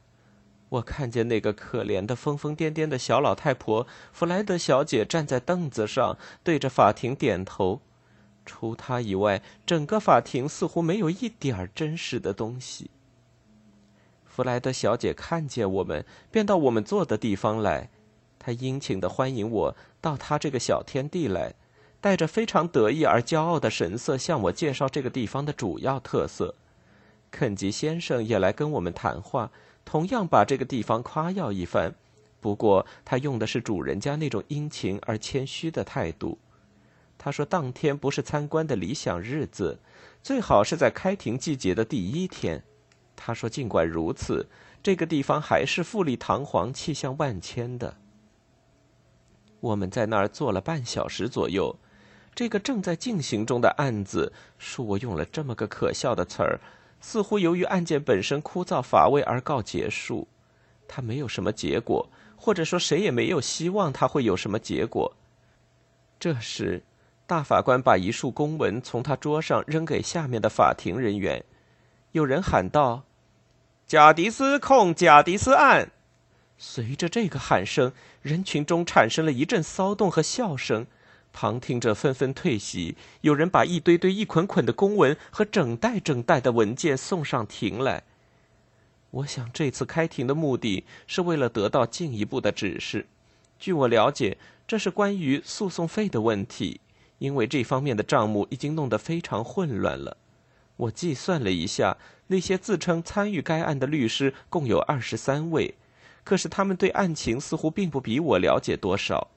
[0.70, 7.80] 我看见那个可怜的、疯疯癫癫的小老太婆弗莱德小姐站在凳子上，对着法庭点头。
[8.44, 12.90] 除她以外，整个法庭似乎没有一点儿真实的东西。
[14.34, 17.88] 弗莱德小姐看见我们，便到我们坐的地方来。
[18.36, 21.54] 她殷勤的欢迎我到她这个小天地来，
[22.00, 26.56] 带着非常得意而骄傲的神色向我介绍这个地方的主要特色。
[27.30, 29.52] 肯吉先生也来跟我们谈话，
[29.84, 31.94] 同样把这个地方夸耀一番。
[32.40, 36.36] 不过他用的是主人家那种殷勤而谦虚的态度。
[37.16, 39.78] 他说当天不是参观的理想日子，
[40.24, 42.64] 最好是在开庭季节的第一天。
[43.16, 44.46] 他说尽管如此，
[44.82, 47.96] 这个地方还是富丽堂皇、气象万千的。
[49.60, 51.74] 我们在那儿坐了半小时左右，
[52.34, 56.60] 这个正在进行中的案子，恕我用了这么个可笑的词儿，
[57.00, 60.28] 似乎由于案件本身枯燥乏味而告结束。
[60.86, 65.14] 它没有什么结果，或者说谁也没有希望它会有什么结果。
[66.20, 66.82] 这时，
[67.26, 71.42] 大法官把一束公文从他桌上扔给下面的法庭人员，
[72.14, 73.02] 有人喊道
[73.88, 75.90] ：“贾迪斯控贾迪斯案。”
[76.56, 80.86] 随着这个喊声，人群中产生了一阵骚动和笑声，
[81.32, 82.96] 旁听者纷纷退席。
[83.22, 88.04] 有人把一堆堆、一捆捆的公文和整袋整袋的文件送上庭来。
[89.10, 93.08] 我想，这次开庭的目的是为了得到进一步的指示。
[93.58, 96.80] 据我了解，这是关于诉讼费的问题，
[97.18, 100.16] 因为这方面的账目已经弄得非常混乱了。
[100.76, 105.74] 我计算了一下，那些自称参与该案的律师共有二十三位。
[106.24, 109.28] 可是他们对案情似乎并不比我了解多少，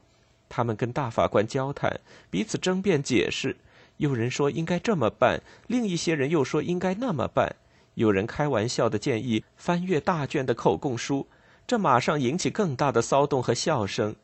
[0.47, 3.57] 他们跟大法官交谈，彼此争辩解释。
[3.97, 7.55] 有人说应该这么办，另一些人又说应该那么办。
[7.95, 11.27] 有人开玩笑的建议翻阅大卷的口供书，
[11.65, 14.15] 这马上引起更大的骚动和笑声。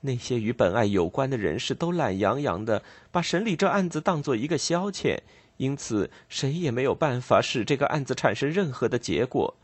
[0.00, 5.18] 那些与本案有关的人士都懒洋洋的把审理这案子当做一个消遣，
[5.58, 9.54] 因此谁也没有办法使这个案子产生任何的结果。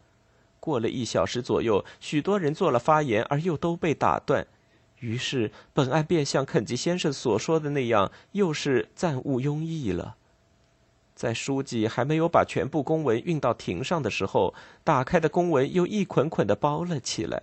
[0.61, 4.46] 过了一小时左右，许多人做了发言，而又都被打断。
[5.00, 10.16] 于是，本案便像肯吉先生所说的那样，又是暂勿庸议了。
[11.14, 17.42] 在书记还没有把全部公文运到庭上的时候，打开的公文又一捆捆的包了起来。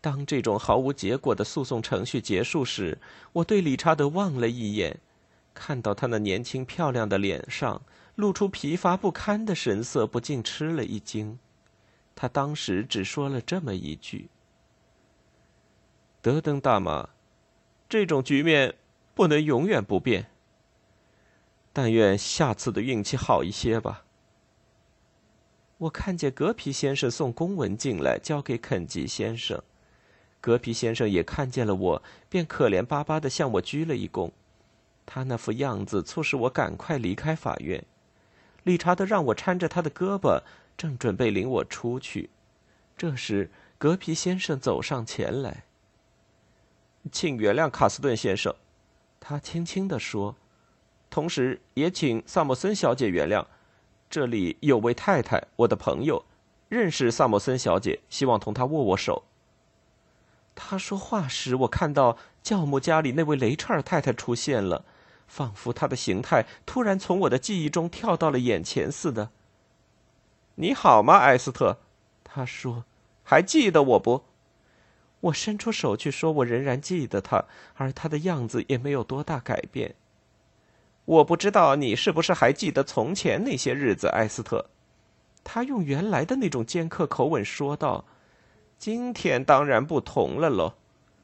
[0.00, 2.98] 当这种毫无结果的诉讼程序结束时，
[3.32, 4.98] 我对理查德望了一眼，
[5.54, 7.82] 看到他那年轻漂亮的脸上
[8.14, 11.38] 露出疲乏不堪的神色，不禁吃了一惊。
[12.14, 14.28] 他当时只说了这么一句
[16.20, 17.08] ：“德登大妈，
[17.88, 18.74] 这种局面
[19.14, 20.26] 不能永远不变。
[21.72, 24.04] 但愿下次的运气好一些吧。”
[25.78, 29.60] 我看见格皮先生送公文进来，交给肯吉先生。
[30.40, 34.30] 格皮先生也看见了我，便可怜巴巴的向我鞠了一躬。
[35.06, 37.84] 他那副样子促使我赶快离开法院。
[38.62, 40.40] 理查德让我搀着他的胳膊。
[40.74, 42.30] 正准备领我出去。
[42.96, 45.64] 这时，格皮先生走上前来。
[47.12, 48.54] 请原谅卡斯顿先生，
[49.20, 50.34] 他轻轻地说，
[51.10, 53.44] 同时也请萨默森小姐原谅。
[54.08, 56.24] 这里有位太太，我的朋友，
[56.68, 59.24] 认识萨默森小姐，希望同她握握手。
[60.54, 64.84] 他说话时，我看到教母家里那位雷彻尔太太出现了，
[65.32, 69.30] 仿佛他的形态突然从我的记忆中跳到了眼前似的。
[70.56, 71.78] 你好吗，艾斯特？
[72.22, 72.84] 他说
[73.24, 74.24] ：“还记得我不？”
[75.20, 79.94] 我伸出手去说：“我仍然记得他，而他的样子也没有多大改变。”
[81.06, 84.66] 我不知道你是不是还记得从前那些日子，艾斯特。
[85.42, 88.04] 他用原来的那种尖刻口吻说道
[88.78, 90.74] ：“今天当然不同了喽。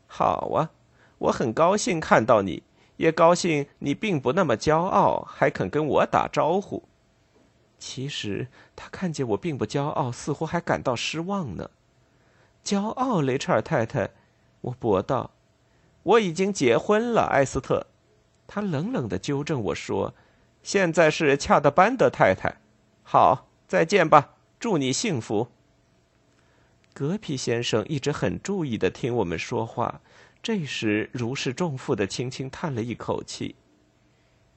[0.06, 0.70] 好啊，
[1.18, 2.62] 我很高兴看到你，
[2.98, 6.86] 也高兴你并不那么骄傲，还肯跟我打招呼。”
[7.80, 11.70] 其实他看见我并不骄傲，似乎还感到失望呢。
[12.62, 14.10] 骄傲，雷彻尔太太，
[14.60, 15.30] 我驳道
[16.02, 17.86] ：“我已经结婚了，艾斯特。”
[18.46, 20.14] 他冷冷的纠正我说
[20.62, 22.56] ：“现在是恰德班德太太。”
[23.04, 25.48] 好，再见吧，祝你幸福。
[26.92, 30.00] 格皮先生一直很注意的听我们说话，
[30.48, 33.54] 这时如释重负的轻轻叹了一口气，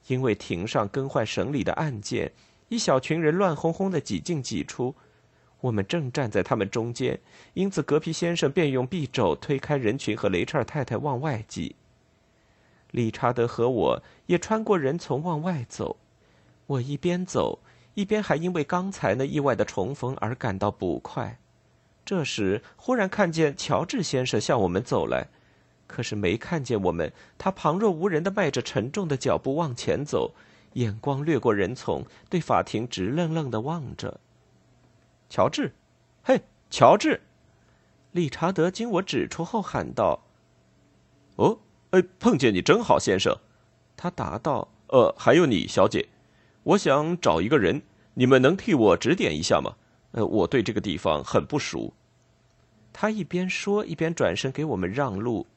[0.07, 2.31] 因为庭上更换审理的案件。
[2.69, 4.95] 一小群人乱哄哄的挤进挤出，
[5.59, 7.19] 我们正站在他们中间，
[7.55, 11.75] 因此格皮先生便用臂肘推开人群，和雷彻尔太太往外挤。
[12.91, 15.97] 理查德和我也穿过人丛往外走，
[16.67, 17.59] 我一边走
[17.95, 21.37] 一边还因为刚才那意外的重逢而感到不快。
[22.05, 25.27] 这时忽然看见乔治先生向我们走来，
[25.91, 30.33] 可是没看见我们，他旁若无人的迈着沉重的脚步往前走。
[30.75, 34.21] 眼光掠过人丛，对法庭直愣愣的望着。
[35.29, 35.73] 乔治，
[36.23, 37.19] 嘿，乔治！
[38.13, 40.23] 理查德经我指出后喊道
[41.35, 43.37] ：“哦，哎，碰见你真好，先生。”
[43.97, 46.07] 他答道：“呃，还有你，小姐，
[46.63, 47.81] 我想找一个人，
[48.13, 49.75] 你们能替我指点一下吗？
[50.11, 51.93] 呃，我对这个地方很不熟。”
[52.93, 55.47] 他一边说，一边转身给我们让路。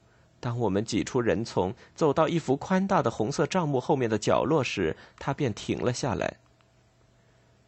[0.45, 6.37] 当我们挤出人丛，走到一幅宽大的红色帐幕后面的角落时，他便停了下来。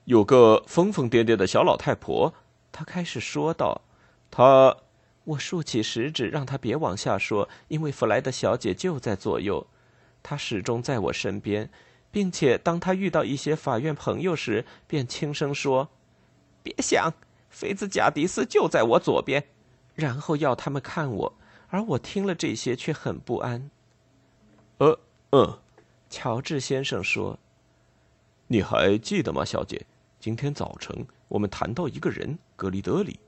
[0.04, 2.34] 有个疯疯癫癫的小老太婆，
[2.70, 3.80] 他开始说道
[4.30, 4.76] ：“她……”
[5.24, 9.66] 我竖起食指让他别往下说，因为弗莱德小姐就在左右。
[10.22, 11.70] 她始终在我身边，
[12.10, 15.88] 并且当他遇到一些法院朋友时，便轻声说
[16.62, 17.14] ：“别想，
[17.48, 19.44] 菲兹贾迪斯就在我左边。”
[19.96, 21.32] 然后要他们看我。
[21.68, 23.70] 而我听了这些却很不安。
[24.78, 24.98] 呃，
[25.30, 25.58] 嗯，
[26.08, 27.38] 乔治先生说
[28.46, 29.84] ：“你还记得吗，小姐？
[30.20, 33.18] 今天早晨我们谈到一个人，格里德里。”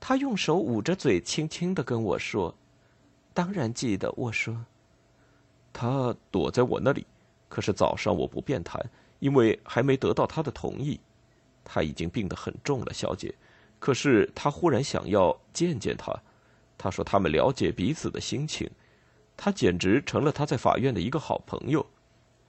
[0.00, 2.54] 他用手捂着嘴，轻轻的跟我说
[3.32, 4.64] ：“当然记得。”我说
[5.72, 7.06] ：“他躲在我那里，
[7.48, 8.84] 可是早上我不便谈，
[9.18, 11.00] 因为还没得到他的同意。
[11.64, 13.34] 他已经病得很重了，小姐。
[13.78, 16.14] 可是他忽然想要见见他。”
[16.84, 18.70] 他说：“他们了解彼此的心情，
[19.38, 21.86] 他简直成了他在法院的一个好朋友。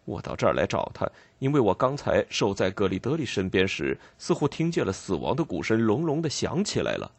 [0.03, 7.09] 我到这儿来找他，因为我刚才守在格里德里身边时，似乎听见了死亡的鼓声隆隆的响起来了。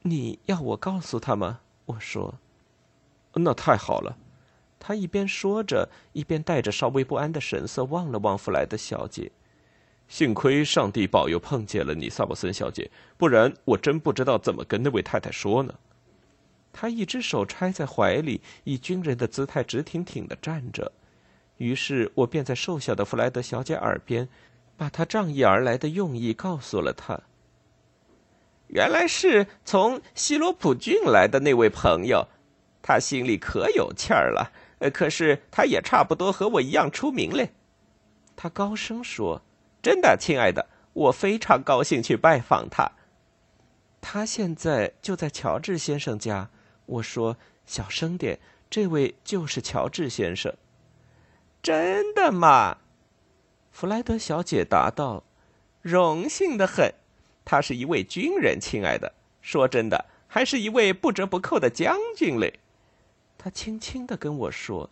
[0.00, 2.36] 你要我告诉他吗？”我说。
[3.36, 4.16] “那太好了。”
[4.80, 9.30] 他一边说着，一边带着稍微不安的神色望了望弗莱德小姐。
[10.06, 15.74] 幸亏上帝保佑碰见了你，萨姆森小姐，不然我真不知道怎么跟那位太太说呢。
[16.72, 20.92] 他一只手揣在怀里，以军人的姿态直挺挺的站着。
[21.56, 24.28] 于是我便在瘦小的弗莱德小姐耳边，
[24.76, 27.20] 把他仗义而来的用意告诉了他。
[28.68, 32.26] 原来是从西罗普郡来的那位朋友，
[32.82, 34.52] 他心里可有气儿了。
[34.80, 37.52] 呃，可是他也差不多和我一样出名嘞。
[38.36, 39.42] 他高声说。
[39.84, 42.90] 真的，亲爱的，我非常高兴去拜访他。
[44.00, 46.48] 他现在就在乔治先生家。
[46.86, 48.38] 我说：“小声点，
[48.70, 50.54] 这位就是乔治先生。”
[51.62, 52.78] 真的吗？
[53.70, 55.22] 弗莱德小姐答道
[55.82, 56.94] ：“荣幸的很。
[57.44, 59.12] 他是一位军人，亲爱的。
[59.42, 62.58] 说真的，还是一位不折不扣的将军嘞。”
[63.36, 64.88] 他轻轻的跟我说。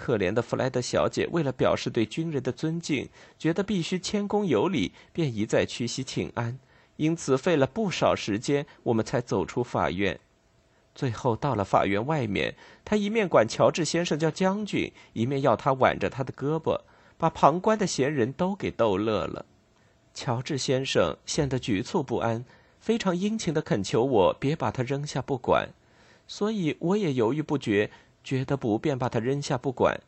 [0.00, 6.58] 可怜的弗莱德小姐为了表示对军人的尊敬，觉得必须谦恭有礼，便一再屈膝请安，
[6.96, 10.18] 因此费了不少时间，我们才走出法院。
[10.94, 16.80] 最后到了法院外面，他一面管乔治先生叫将军，一面要他挽着他的胳膊，
[17.18, 19.44] 把旁观的闲人都给逗乐了。
[20.14, 22.46] 乔治先生显得局促不安，
[22.80, 25.68] 非常殷勤的恳求我别把他扔下不管，
[26.26, 27.90] 所以我也犹豫不决，
[28.30, 30.00] 觉得不便把他扔下不管，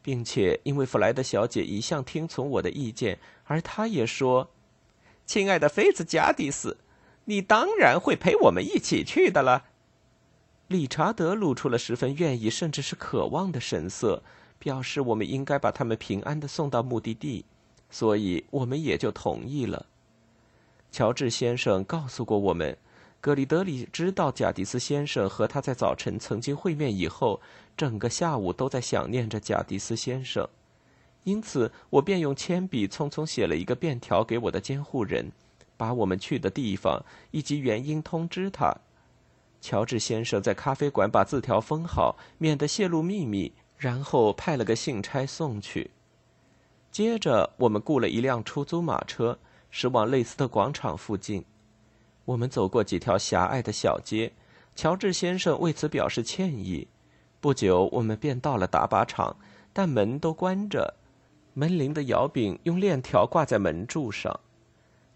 [0.00, 4.48] 并且因为弗莱德小姐一向听从我的意见，而她也说
[5.26, 6.76] ：“亲爱的妃子加迪斯，
[7.24, 9.64] 你当然会陪我们一起去的了。”
[10.68, 14.22] 理查德露出了十分愿意，甚至是渴望的神色，
[14.60, 17.44] 表示我们应该把他们平安的送到目的地。
[17.90, 19.86] 所以我们也就同意了。
[20.92, 22.78] 乔治先生告诉过我们，
[23.24, 27.40] 格里德里知道贾迪斯先生和他在早晨曾经会面以后，
[27.74, 30.46] 整个下午都在想念着贾迪斯先生，
[31.22, 35.32] 因此我便用铅笔匆匆写了一个便条给我的监护人，
[35.74, 38.76] 把我们去的地方以及原因通知他。
[39.62, 45.90] 乔治先生在咖啡馆把字条封好，免得泄露秘密，然后派了个信差送去。
[46.92, 49.38] 接着，我们雇了一辆出租马车，
[49.70, 51.42] 驶往类斯特广场附近。
[52.24, 54.32] 我们走过几条狭隘的小街，
[54.74, 56.88] 乔治先生为此表示歉意。
[57.40, 59.36] 不久，我们便到了打靶场，
[59.72, 60.94] 但门都关着，
[61.52, 64.40] 门铃的摇柄用链条挂在门柱上。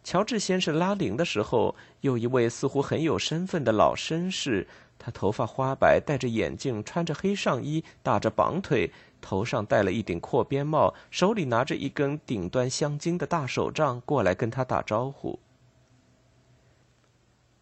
[0.04, 4.66] 乔治先生拉铃的时候，有一位似乎很有身份的老绅士，
[4.98, 8.92] 他头发花白，戴着眼镜，穿着黑上衣，打着绑腿。
[9.20, 15.40] 头上戴了一顶阔边帽，手里拿着一根顶端镶金的大手杖，过来跟他打招呼。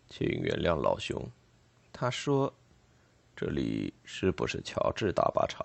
[0.08, 1.30] 请原谅老兄，
[1.92, 2.52] 他说
[3.36, 5.64] ：“这里是不是乔治大靶场？”“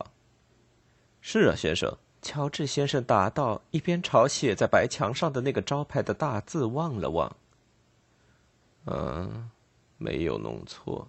[1.22, 7.36] 是啊，先生。”乔治先生答道，一边朝写在白墙上的那个招牌的大字望了望。
[8.86, 9.50] “嗯，
[9.98, 11.08] 没有弄错。”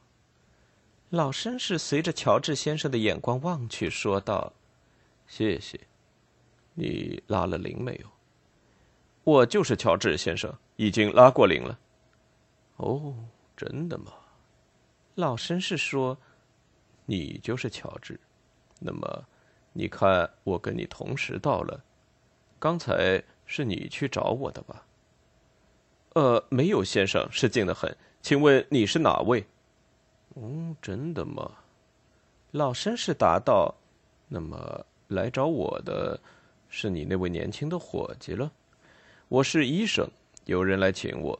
[1.10, 4.54] 老绅士随着乔治先生的眼光望去，说道。
[5.26, 5.78] 谢谢，
[6.72, 8.06] 你拉了铃没有？
[9.24, 11.78] 我就是乔治先生，已经拉过铃了。
[12.76, 13.14] 哦，
[13.56, 14.12] 真的吗？
[15.14, 16.16] 老绅士说
[17.06, 18.18] ：“你就是乔治。
[18.78, 19.24] 那么，
[19.72, 21.82] 你看我跟你同时到了。
[22.58, 24.86] 刚才是你去找我的吧？”
[26.14, 27.96] 呃，没有，先生，是近的很。
[28.20, 29.44] 请问你是哪位？
[30.34, 31.50] 哦，真的吗？
[32.52, 33.74] 老绅士答道
[34.28, 36.18] ：“那么。”来找我的，
[36.70, 38.50] 是你那位年轻的伙计了。
[39.28, 40.08] 我是医生，
[40.46, 41.38] 有人来请我，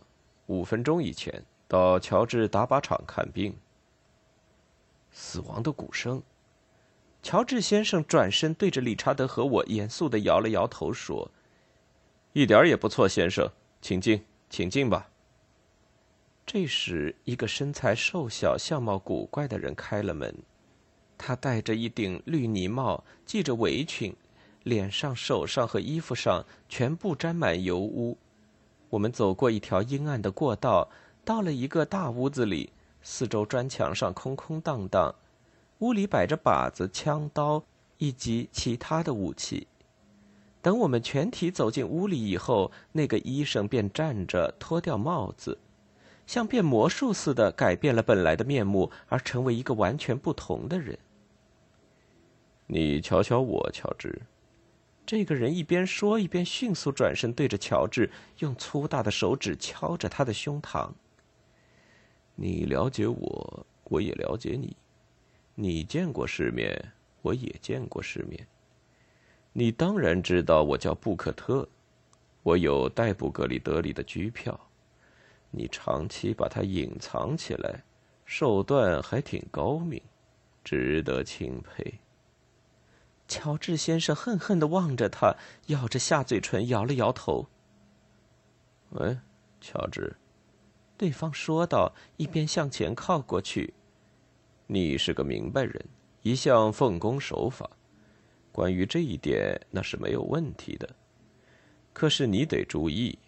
[0.53, 3.57] 五分钟以前到乔治打靶场看病。
[5.11, 6.23] 死亡的鼓声。
[7.23, 11.31] 乔治先生转身对着理查德和我严肃的摇了摇头，说
[12.35, 13.49] ：“一点也不错，先生，
[13.81, 15.09] 请进，请进吧。”
[16.45, 20.37] 这时，一个身材瘦小、相貌古怪的人开了门。
[21.17, 24.15] 他戴着一顶绿呢帽，系着围裙，
[24.65, 28.19] 脸上、手上和衣服上全部沾满油污。
[28.93, 30.91] 我们走过一条阴暗的过道，
[31.25, 35.15] 到了一个大屋子里，四周砖墙上空空荡荡，
[35.79, 37.65] 屋里摆着靶子、枪刀
[37.97, 39.67] 以及其他的武器。
[40.61, 45.57] 等我们全体走进屋里以后，那个医生便站着，脱掉帽子，
[46.27, 50.99] 像变魔术似的改变了本来的面目，而成为一个完全不同的人。
[52.67, 54.21] 你瞧瞧我，乔治。
[55.05, 60.91] 这个人一边说，一边迅速转身，对着乔治用粗大的手指敲着他的胸膛。
[62.35, 64.77] 你了解我，我也了解你。
[65.55, 68.47] 你见过世面，我也见过世面。
[69.53, 71.69] 你当然知道我叫布克特，
[72.43, 74.59] 我有逮捕格里德里的拘票。
[75.51, 77.83] 你长期把它隐藏起来，
[78.25, 80.01] 手段还挺高明，
[80.65, 81.93] 值得钦佩。
[83.29, 87.47] 乔治先生恨恨的望着他，咬着下嘴唇，摇了摇头。
[88.91, 89.19] 喂，
[89.61, 90.17] 乔治，
[90.99, 93.73] 对方说道，一边向前靠过去。
[94.67, 95.85] 你是个明白人，
[96.23, 97.71] 一向奉公守法，
[98.51, 100.89] 关于这一点那是没有问题的。
[101.95, 103.19] 可是你得注意，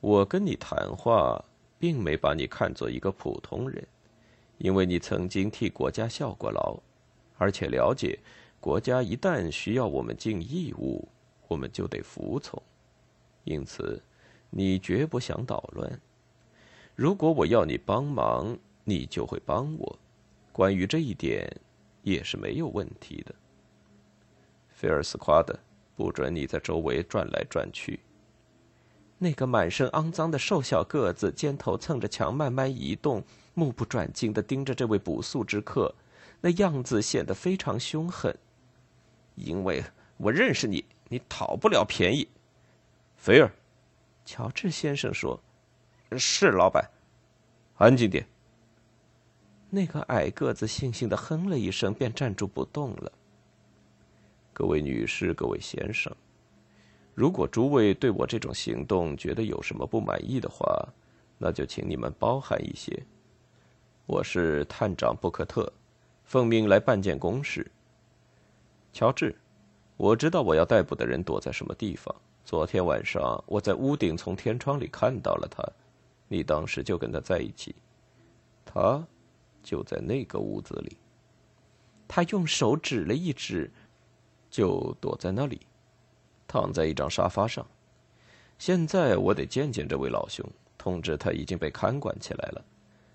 [0.00, 1.44] 我跟你谈话，
[1.78, 3.86] 并没把你看作一个普通人，
[4.58, 6.78] 因为你曾经替国家效过劳，
[7.36, 8.18] 而且了解。
[8.62, 11.08] 国家一旦需要我们尽义务，
[11.48, 12.62] 我们就得服从。
[13.42, 14.00] 因此，
[14.50, 16.00] 你绝不想捣乱。
[16.94, 19.98] 如果我要你帮忙，你就会帮我。
[20.52, 21.52] 关于这一点，
[22.04, 23.34] 也是没有问题的。
[24.70, 25.58] 菲尔斯夸的，
[25.96, 27.98] 不准你在周围转来转去。
[29.18, 35.92] 那个满身肮脏的瘦小个子，肩头蹭着墙，慢慢移动，目不转睛的盯着这位不速之客，
[36.40, 38.32] 那样子显得非常凶狠。
[39.42, 39.82] 因为
[40.16, 42.26] 我认识你，你讨不了便宜，
[43.16, 43.50] 菲尔。
[44.24, 45.38] 乔治先生说
[46.16, 46.88] ：“是老板。”
[47.78, 48.24] 安静点。
[49.68, 53.10] 那个矮个子悻悻的哼了一声，便站住不动了。
[54.52, 56.14] 各位女士，各位先生，
[57.14, 60.86] 如果诸位对我这种行动觉得有什么不满意的话，
[61.38, 63.02] 那就请你们包涵一些。
[64.04, 65.72] 我是探长布克特，
[66.24, 67.68] 奉命来办件公事。
[68.92, 69.34] 乔治，
[69.96, 72.14] 我知道我要逮捕的人躲在什么地方。
[72.44, 75.62] 昨天晚上我在屋顶从天窗里看到了他，
[76.28, 77.74] 你当时就跟他在一起。
[78.64, 79.04] 他。
[79.64, 80.96] 就在那个屋子里，
[82.08, 83.70] 他用手指了一指，
[84.50, 85.60] 就躲在那里，
[86.48, 87.64] 躺在一张沙发上。
[88.58, 90.44] 现在我得见见这位老兄，
[90.76, 92.64] 通知他已经被看管起来了。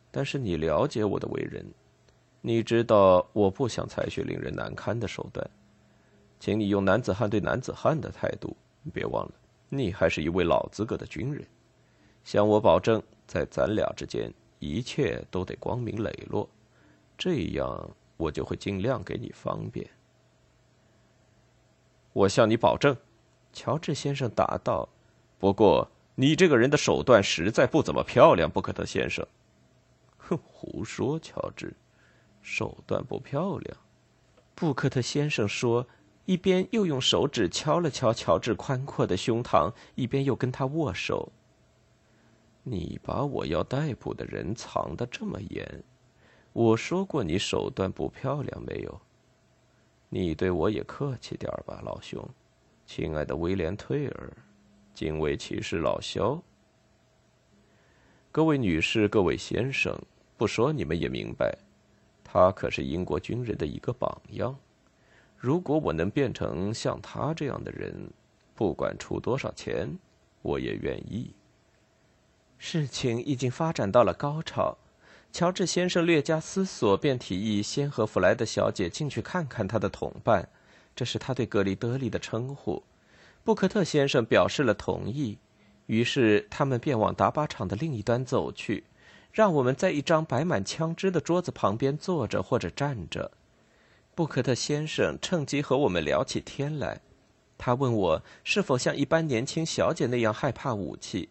[0.09, 1.65] 但是你了解我的为人，
[2.39, 5.45] 你知道我不想采取令人难堪的手段，
[6.39, 8.55] 请你用男子汉对男子汉的态度。
[8.93, 9.31] 别忘了，
[9.69, 11.45] 你还是一位老资格的军人。
[12.23, 14.33] 向我保证，在咱俩之间。
[14.59, 16.49] 一切都得光明磊落，
[17.15, 19.88] 这样我就会尽量给你方便。
[22.11, 22.97] 我向你保证，
[23.53, 24.89] 乔治先生答道。
[25.38, 29.23] 不过你这个人的手段实在不怎么漂亮，布克特先生。
[30.17, 31.75] 哼，胡说，乔治，
[32.41, 33.77] 手段不漂亮。
[34.55, 35.88] 布克特先生说，
[36.28, 41.32] 一边又用手指敲了敲乔治宽阔的胸膛，一边又跟他握手。
[42.63, 45.84] 你把我要逮捕的人藏得这么严，
[46.51, 49.01] 我说过你手段不漂亮没有？
[50.09, 52.21] 你对我也客气点吧，老兄，
[52.86, 54.34] 亲爱的威廉·退尔，
[54.93, 56.38] 警卫骑士老肖。
[58.34, 59.97] 各位女士，各位先生，
[60.36, 61.57] 不说你们也明白，
[62.21, 64.53] 他可是英国军人的一个榜样。
[65.38, 68.09] 如果我能变成像他这样的人，
[68.55, 69.88] 不管出多少钱，
[70.41, 71.33] 我也愿意。
[72.57, 74.75] 事情已经发展到了高潮，
[75.31, 80.49] 乔治先生略加思索，便提议先和弗莱德小姐进去看看他的同伴，
[80.95, 82.81] 这是他对格里德利的称呼。
[83.43, 85.38] 布克特先生表示了同意，
[85.85, 88.85] 于是他们便往打靶场的另一端走去，
[89.31, 93.31] 让我们在一张摆满枪支的桌子旁边坐着或者站着。
[94.18, 96.99] 布克特先生趁机和我们聊起天来，
[97.55, 101.30] 他问我是否像一般年轻小姐那样害怕武器。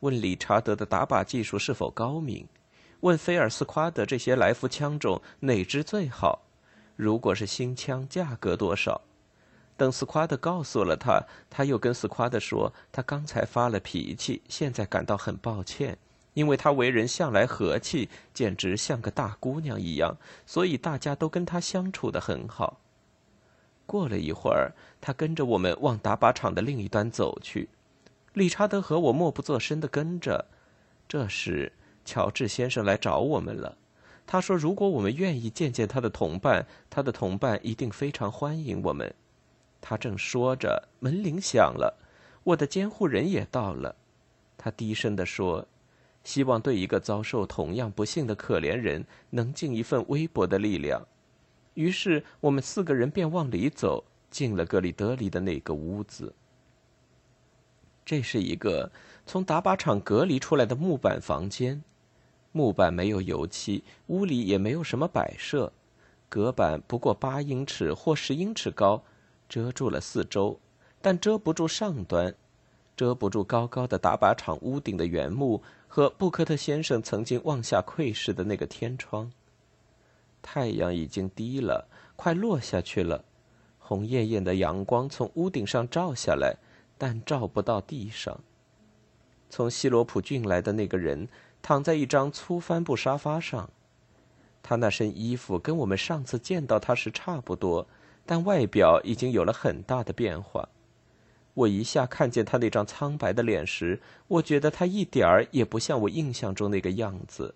[0.00, 2.46] 问理查德的打靶技术是否高明？
[3.00, 6.42] 问菲尔斯夸德这些来福枪中哪支最好？
[6.94, 9.00] 如果是新枪，价格多少？
[9.74, 11.18] 等斯夸德告诉了他，
[11.48, 15.96] 他又跟斯夸德说，他刚才发了脾气，现在感到很抱歉，
[16.36, 22.78] 因为他为人向来和气，简直像个大姑娘一样，所以大家都跟他相处的很好。
[23.86, 27.70] 过了一会儿，他跟着我们往打靶场的另一端走去。
[28.34, 30.44] 理查德和我默不作声的跟着。
[31.08, 31.72] 这时，
[32.04, 33.78] 乔治先生来找我们了。
[34.26, 39.14] 他说：“如果我们愿意见见他的同伴，他的同伴一定非常欢迎我们。”
[39.80, 41.96] 他正说着，门铃响了，
[42.44, 43.96] 我的监护人也到了。
[44.58, 45.66] 他低声地说
[46.26, 51.06] ：“希望对一个遭受同样不幸的可怜人能尽一份微薄的力量。”
[51.74, 56.34] 于是，我们四个人便往里走，进了格里德里的那个屋子。
[58.04, 58.90] 这是一个
[59.24, 61.82] 从打靶场隔离出来的木板房间，
[62.50, 65.72] 木板没有油漆，屋里也没有什么摆设，
[66.28, 69.04] 隔板不过八英尺或十英尺高，
[69.48, 70.58] 遮住了四周，
[71.00, 72.34] 但遮不住上端，
[72.96, 79.30] 遮不住高高的打靶场屋顶的原木和布克特先生曾经望下窥视的那个天窗。
[80.40, 83.24] 太阳已经低了，快落下去了，
[83.78, 86.56] 红艳艳的阳光从屋顶上照下来。
[86.98, 88.40] 但照不到地上。
[89.50, 91.28] 从西罗普郡来的那个人
[91.60, 93.68] 躺在一张粗帆布沙发上，
[94.62, 97.86] 他那身衣服跟我们上次见到他时差不多，
[98.24, 100.66] 但外表已经有了很大的变化。
[101.56, 103.98] 我一下看见他那张苍白的脸时，
[104.28, 107.54] 我觉得他一点儿也不像我印象中那个样子。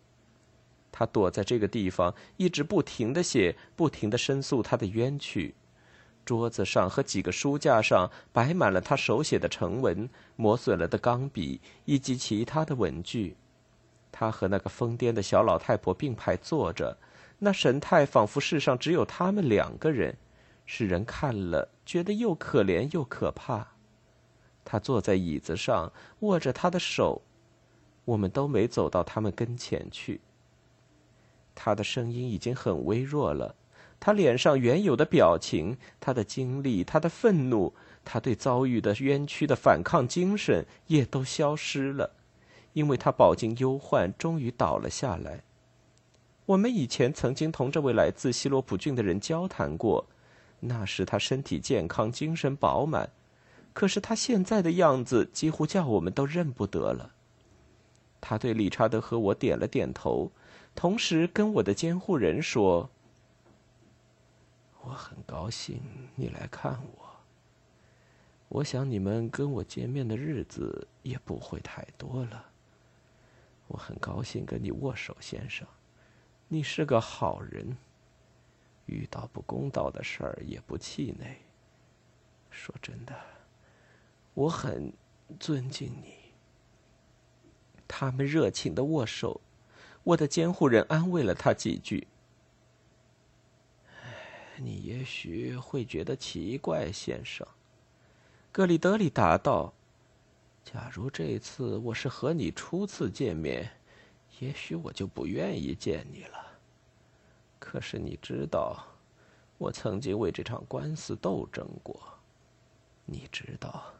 [0.91, 5.55] 他躲在这个地方，一直不停的写，不停的申诉他的冤屈。
[6.25, 13.37] 桌子上和几个书架上摆满了他手写的成文、磨损了的钢笔以及其他的文具。
[14.11, 16.97] 他和那个疯癫的小老太婆并排坐着，
[17.39, 20.17] 那神态仿佛世上只有他们两个人，
[20.65, 23.69] 使人看了觉得又可怜又可怕。
[24.71, 27.23] 他坐在椅子上，握着他的手，
[28.05, 30.21] 我们都没走到他们跟前去。
[31.57, 33.57] 他的声音已经很微弱了。
[33.99, 42.13] 他脸上原有的表情，他的经历，他的愤怒，他对遭遇的冤屈的反抗精神也都消失了，
[42.73, 45.43] 因为他饱经忧患，终于倒了下来。
[46.47, 50.07] 我们以前曾经同这位来自西罗普郡的人交谈过，
[50.61, 53.11] 那时他身体健康，精神饱满，
[53.73, 57.15] 可是他现在的样子几乎叫我们都认不得了。
[58.21, 60.31] 他对理查德和我点了点头，
[60.75, 62.91] 同时跟我的监护人说
[64.83, 65.81] ：“我很高兴
[66.17, 67.11] 你来看我。
[68.49, 72.45] 我想你们跟我见面的日子也不会太多了。
[73.69, 75.67] 我很高兴跟你握手，先生。
[76.49, 77.77] 你是个好人，
[78.87, 81.37] 遇到不公道的事儿也不气馁。
[82.51, 83.15] 说真的，
[84.35, 84.93] 我很
[85.39, 86.15] 尊敬你。”
[87.87, 89.41] 他们热情的握手，
[90.05, 92.07] 我的监护人安慰了他几句。
[94.57, 97.47] 你也许会觉得奇怪，先生。
[98.53, 99.73] 格里德里答道
[100.65, 103.71] ：“假如这次我是和你初次见面，
[104.39, 106.59] 也许我就不愿意见你了。
[107.59, 108.87] 可是你知道，
[109.59, 112.01] 我曾经为这场官司斗争过。
[113.05, 113.93] 你知道。”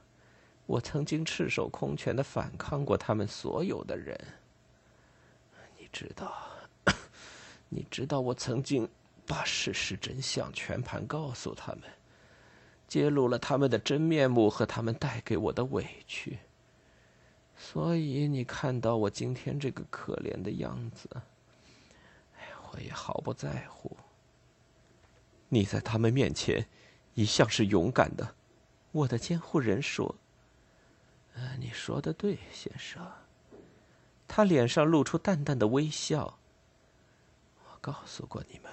[0.71, 4.17] 我曾经赤手空拳的反抗过他们所有的人。
[5.77, 6.33] 你知道，
[7.69, 8.89] 你知道，我曾经
[9.27, 11.83] 把事实真相全盘告诉他们，
[12.87, 16.39] 揭露了他们的真面目和他们带给我的委屈。
[17.57, 21.11] 所以你看到我今天这个可怜的样子，
[22.39, 23.97] 哎，我也毫不在乎。
[25.49, 26.65] 你在他们面前
[27.15, 28.37] 一向是勇敢的，
[28.93, 30.15] 我的监护人说。
[31.59, 33.07] 你说的对，先生。
[34.27, 36.39] 他脸上露出淡淡的微笑。
[37.65, 38.71] 我告诉过你们，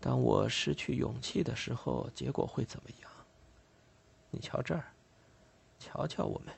[0.00, 3.10] 当我失去勇气的时候，结果会怎么样？
[4.30, 4.92] 你瞧这儿，
[5.78, 6.54] 瞧瞧我们，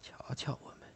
[0.00, 0.88] 瞧瞧我们。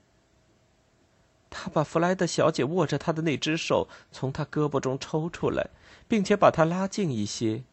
[1.48, 5.68] 他把弗莱德小姐握着他的那只手从他胳膊中抽出来，
[6.06, 7.64] 并且把他拉近一些。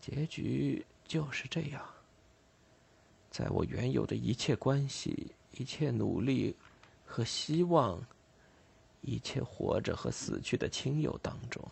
[0.00, 1.80] 结局就是这样。
[3.30, 6.56] 在我原有的一切关系、一切努力
[7.04, 8.02] 和希望、
[9.00, 11.62] 一切活着和死去的亲友当中，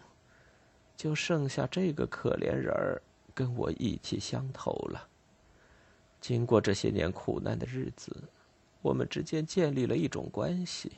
[0.96, 3.02] 就剩下这个可怜人儿
[3.34, 5.08] 跟我意气相投了。
[6.20, 8.14] 经过这些年苦难的日子，
[8.82, 10.92] 我们之间建立了一种关系，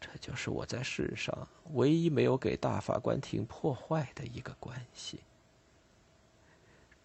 [0.00, 5.20] 这就是我在世上唯一没有给大法官庭破坏的一个关系。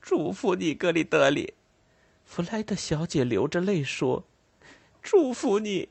[0.02, 1.54] 祝福你，格里德里。
[2.30, 4.24] 弗莱德小姐流着泪说
[5.02, 5.90] ：“祝福你。”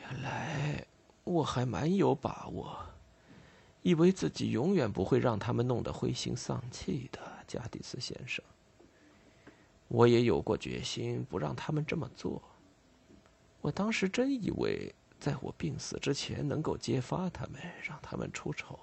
[0.00, 0.84] 原来
[1.22, 2.84] 我还蛮有把握，
[3.82, 8.44] 以为自己永远不会让他们弄得灰心丧气的，加迪斯先生。
[9.86, 12.42] 我也有过决心不让他们这么做。
[13.60, 18.76] 我当时真以为，在我病死之前能够揭发他们，让他们出丑。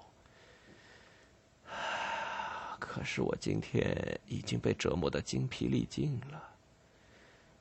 [2.92, 6.42] 可是我今天已经被折磨得精疲力尽了，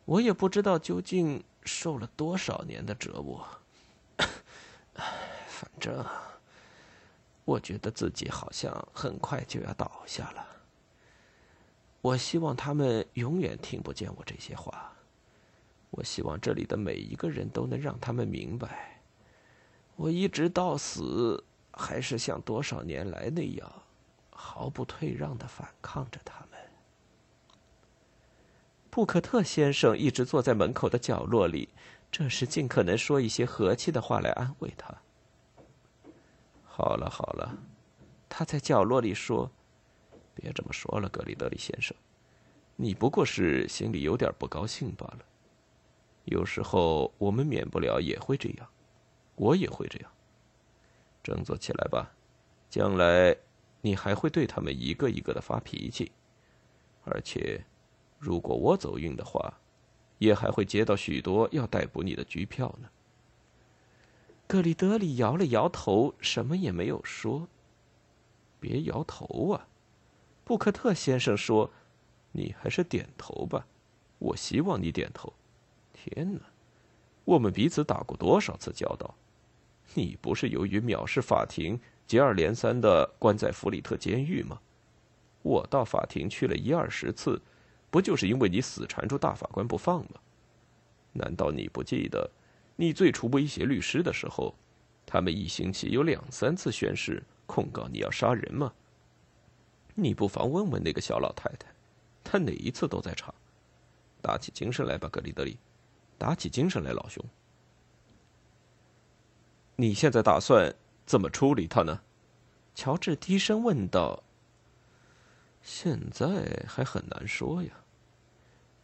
[0.03, 3.47] 我也不知道究竟受了多少年的折磨。
[5.47, 6.03] 反正，
[7.45, 10.43] 我觉得自己好像很快就要倒下了。
[12.01, 14.91] 我希望他们永远听不见我这些话。
[15.91, 18.99] 我希望这里的每一个人都能让他们明白，
[19.95, 23.71] 我一直到死还是像多少年来那样。
[24.41, 26.57] 毫不退让的反抗着他们。
[28.89, 31.67] 布克特先生一直坐在门口的角落里，
[32.09, 34.95] 这时尽可能说一些和气的话来安慰他。
[36.65, 37.57] 好了好了，
[38.29, 39.51] 他在角落里说
[40.33, 41.95] ：“别这么说了，格里德里先生，
[42.77, 45.19] 你不过是心里有点不高兴罢了。
[46.23, 48.67] 有时候我们免不了也会这样，
[49.35, 50.11] 我也会这样。
[51.21, 52.13] 振作起来吧，
[52.69, 53.35] 将来。”
[53.81, 56.11] 你还会对他们一个一个的发脾气，
[57.03, 57.63] 而且，
[58.17, 59.53] 如果我走运的话，
[60.17, 62.89] 也还会接到许多要逮捕你的局票呢。
[64.47, 67.47] 格里德里摇了摇头，什么也没有说。
[68.59, 69.67] 别摇头啊，
[70.43, 71.71] 布克特先生说
[72.33, 73.65] ：“你还是点头吧。”
[74.19, 75.31] 我希望你点头。
[75.93, 76.41] 天哪，
[77.23, 79.15] 我们彼此打过多少次交道？
[79.93, 81.79] 你不是由于藐视法庭？
[82.09, 84.59] 接二连三的关在弗里特监狱吗？
[85.43, 87.39] 我到法庭去了一二十次，
[87.91, 90.19] 不就是因为你死缠住大法官不放吗？
[91.13, 92.27] 难道你不记得，
[92.75, 94.55] 你最初威胁律师的时候，
[95.05, 98.73] 他们一星期有两三次宣誓控告你要杀人吗？
[99.93, 101.67] 你不妨问问那个小老太太，
[102.23, 103.31] 她哪一次都在场。
[104.19, 105.59] 打起精神来吧，格里德里，
[106.17, 107.23] 打起精神来，老兄。
[109.75, 110.73] 你现在打算
[111.09, 112.01] 怎么处理他呢？
[112.75, 114.21] 乔治低声问道。
[115.59, 117.71] 现在还很难说呀。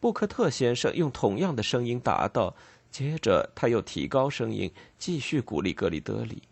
[0.00, 2.52] 布克特先生用同样的声音答道，
[2.90, 4.68] 接着他又提高声音，
[4.98, 6.42] 继续鼓励格里德里。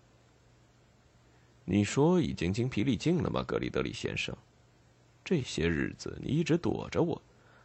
[1.64, 4.32] 你说已经精疲力尽了吗，格里德里先生？
[5.24, 7.20] 这些日子你一直躲着我，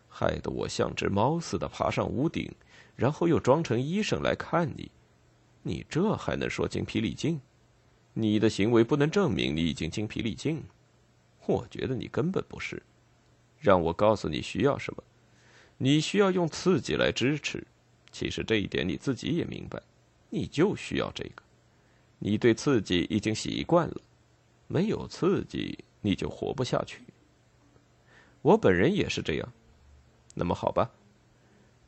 [0.10, 2.52] 害得我像只猫似的爬上屋顶，
[2.96, 4.90] 然后又装成医生来看你。
[5.62, 7.40] 你这还能说精疲力尽？
[8.14, 10.64] 你的行为不能证明你已经精疲力尽。
[11.46, 12.82] 我觉得你根本不是。
[13.60, 15.04] 让我告诉你需要什么？
[15.78, 17.66] 你需要用刺激来支持。
[18.12, 19.82] 其实这一点你自己也明白，
[20.30, 21.44] 你就需要这个。
[22.20, 23.96] 你对刺激已经习惯了，
[24.68, 27.02] 没有刺激你就活不下去。
[28.42, 29.54] 我本人也是这样。
[30.36, 30.90] 那么好吧，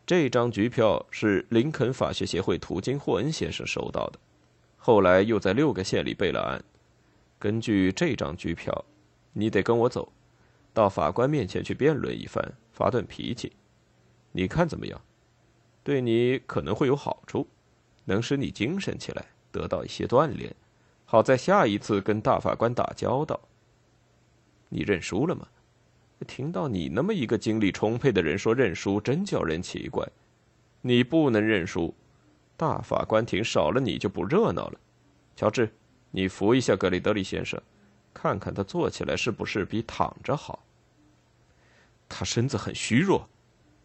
[0.06, 4.20] 这张局票是林肯法学协会途经霍恩先生收到的，
[4.84, 6.64] 后来又在六个县里备了案。
[7.38, 8.84] 根据这张局票，
[9.32, 10.12] 你得跟我走，
[10.74, 13.52] 到法官面前去辩论一番，发顿脾气。
[14.32, 15.00] 你看怎么样？
[15.84, 17.48] 对你可能会有好处，
[18.06, 19.24] 能使你精神起来。
[19.52, 20.56] 得到一些锻炼，
[21.06, 23.40] 好在下一次跟大法官打交道。
[24.70, 25.48] 你认输了吗？
[26.26, 30.08] 听到你那么一个精力充沛的人说认输，真叫人奇怪。
[30.82, 31.94] 你不能认输，
[32.62, 34.80] 大法官庭少了你就不热闹了。
[35.36, 35.74] 乔治，
[36.12, 37.60] 你扶一下格里德利先生，
[38.14, 40.64] 看看他坐起来是不是比躺着好。
[42.08, 43.28] 他身子很虚弱。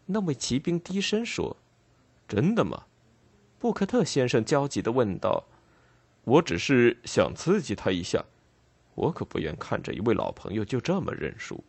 [0.05, 1.57] 那位骑兵低声说
[2.29, 2.83] ：“真的吗？”
[3.57, 5.43] 布克特先生焦急的问道。
[6.23, 8.23] 我只是想刺激他一下，
[8.93, 11.63] 我可不愿看着一位老朋友就这么认输。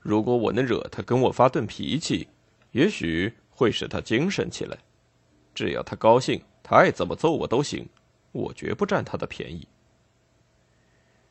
[0.00, 2.26] 如果我能惹他跟我发顿脾气，
[2.70, 4.78] 也许会使他精神起来。
[5.54, 7.88] 只要他高兴，他爱怎么揍我都行，
[8.32, 9.68] 我绝不占他的便宜。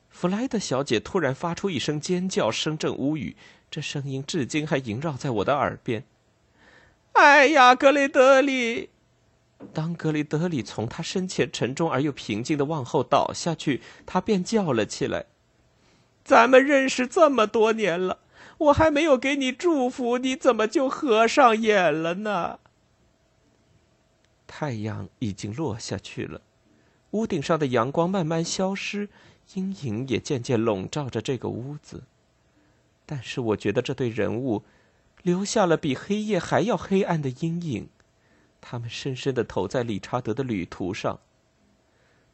[0.09, 3.35] 弗莱德小姐突然发出一声尖叫，声震屋宇，
[3.71, 6.03] 这声音至今还萦绕在我的耳边。
[7.13, 8.89] “哎呀，格雷德里！”
[9.73, 15.25] 当格雷德里从他身前沉重而又平静的往后倒下去，他便叫了起来
[16.25, 18.19] ：“咱们认识这么多年了，
[18.57, 22.59] 我还没有给你祝福，你怎么就合上眼了呢？”
[24.53, 26.41] 太阳已经落下去了，
[27.11, 29.07] 屋顶上的阳光慢慢消失，
[29.53, 32.03] 阴影也渐渐笼罩着这个屋子。
[33.05, 34.63] 但是我觉得这对人物
[35.23, 37.87] 留下了比黑夜还要黑暗的阴影。
[38.59, 41.21] 他们深深的投在理查德的旅途上。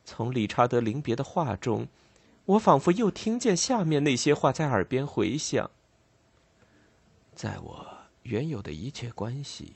[0.03, 1.88] 从理查德临别的话中，
[2.45, 5.70] 我仿佛又听见下面那些话在耳边回响。
[7.36, 7.88] 在我
[8.24, 9.74] 原有的一切关系、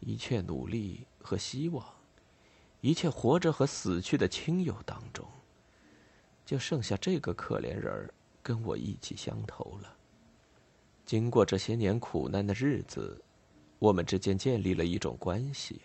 [0.00, 1.86] 一切努力和希望、
[2.80, 5.26] 一切活着和死去的亲友当中，
[6.44, 8.12] 就剩下这个可怜人儿
[8.42, 9.96] 跟我意气相投了。
[11.06, 13.22] 经过这些年苦难的日子。
[13.78, 15.80] 我们之间建立了一种关系，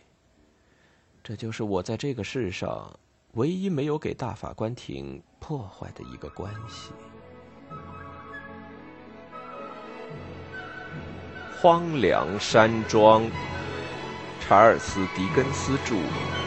[1.24, 2.96] 这就是我在这个世上
[3.32, 6.92] 唯一没有给大法官庭破坏的一个关系。
[11.60, 13.28] 荒凉山庄，
[14.48, 16.47] 查尔斯·狄更斯著。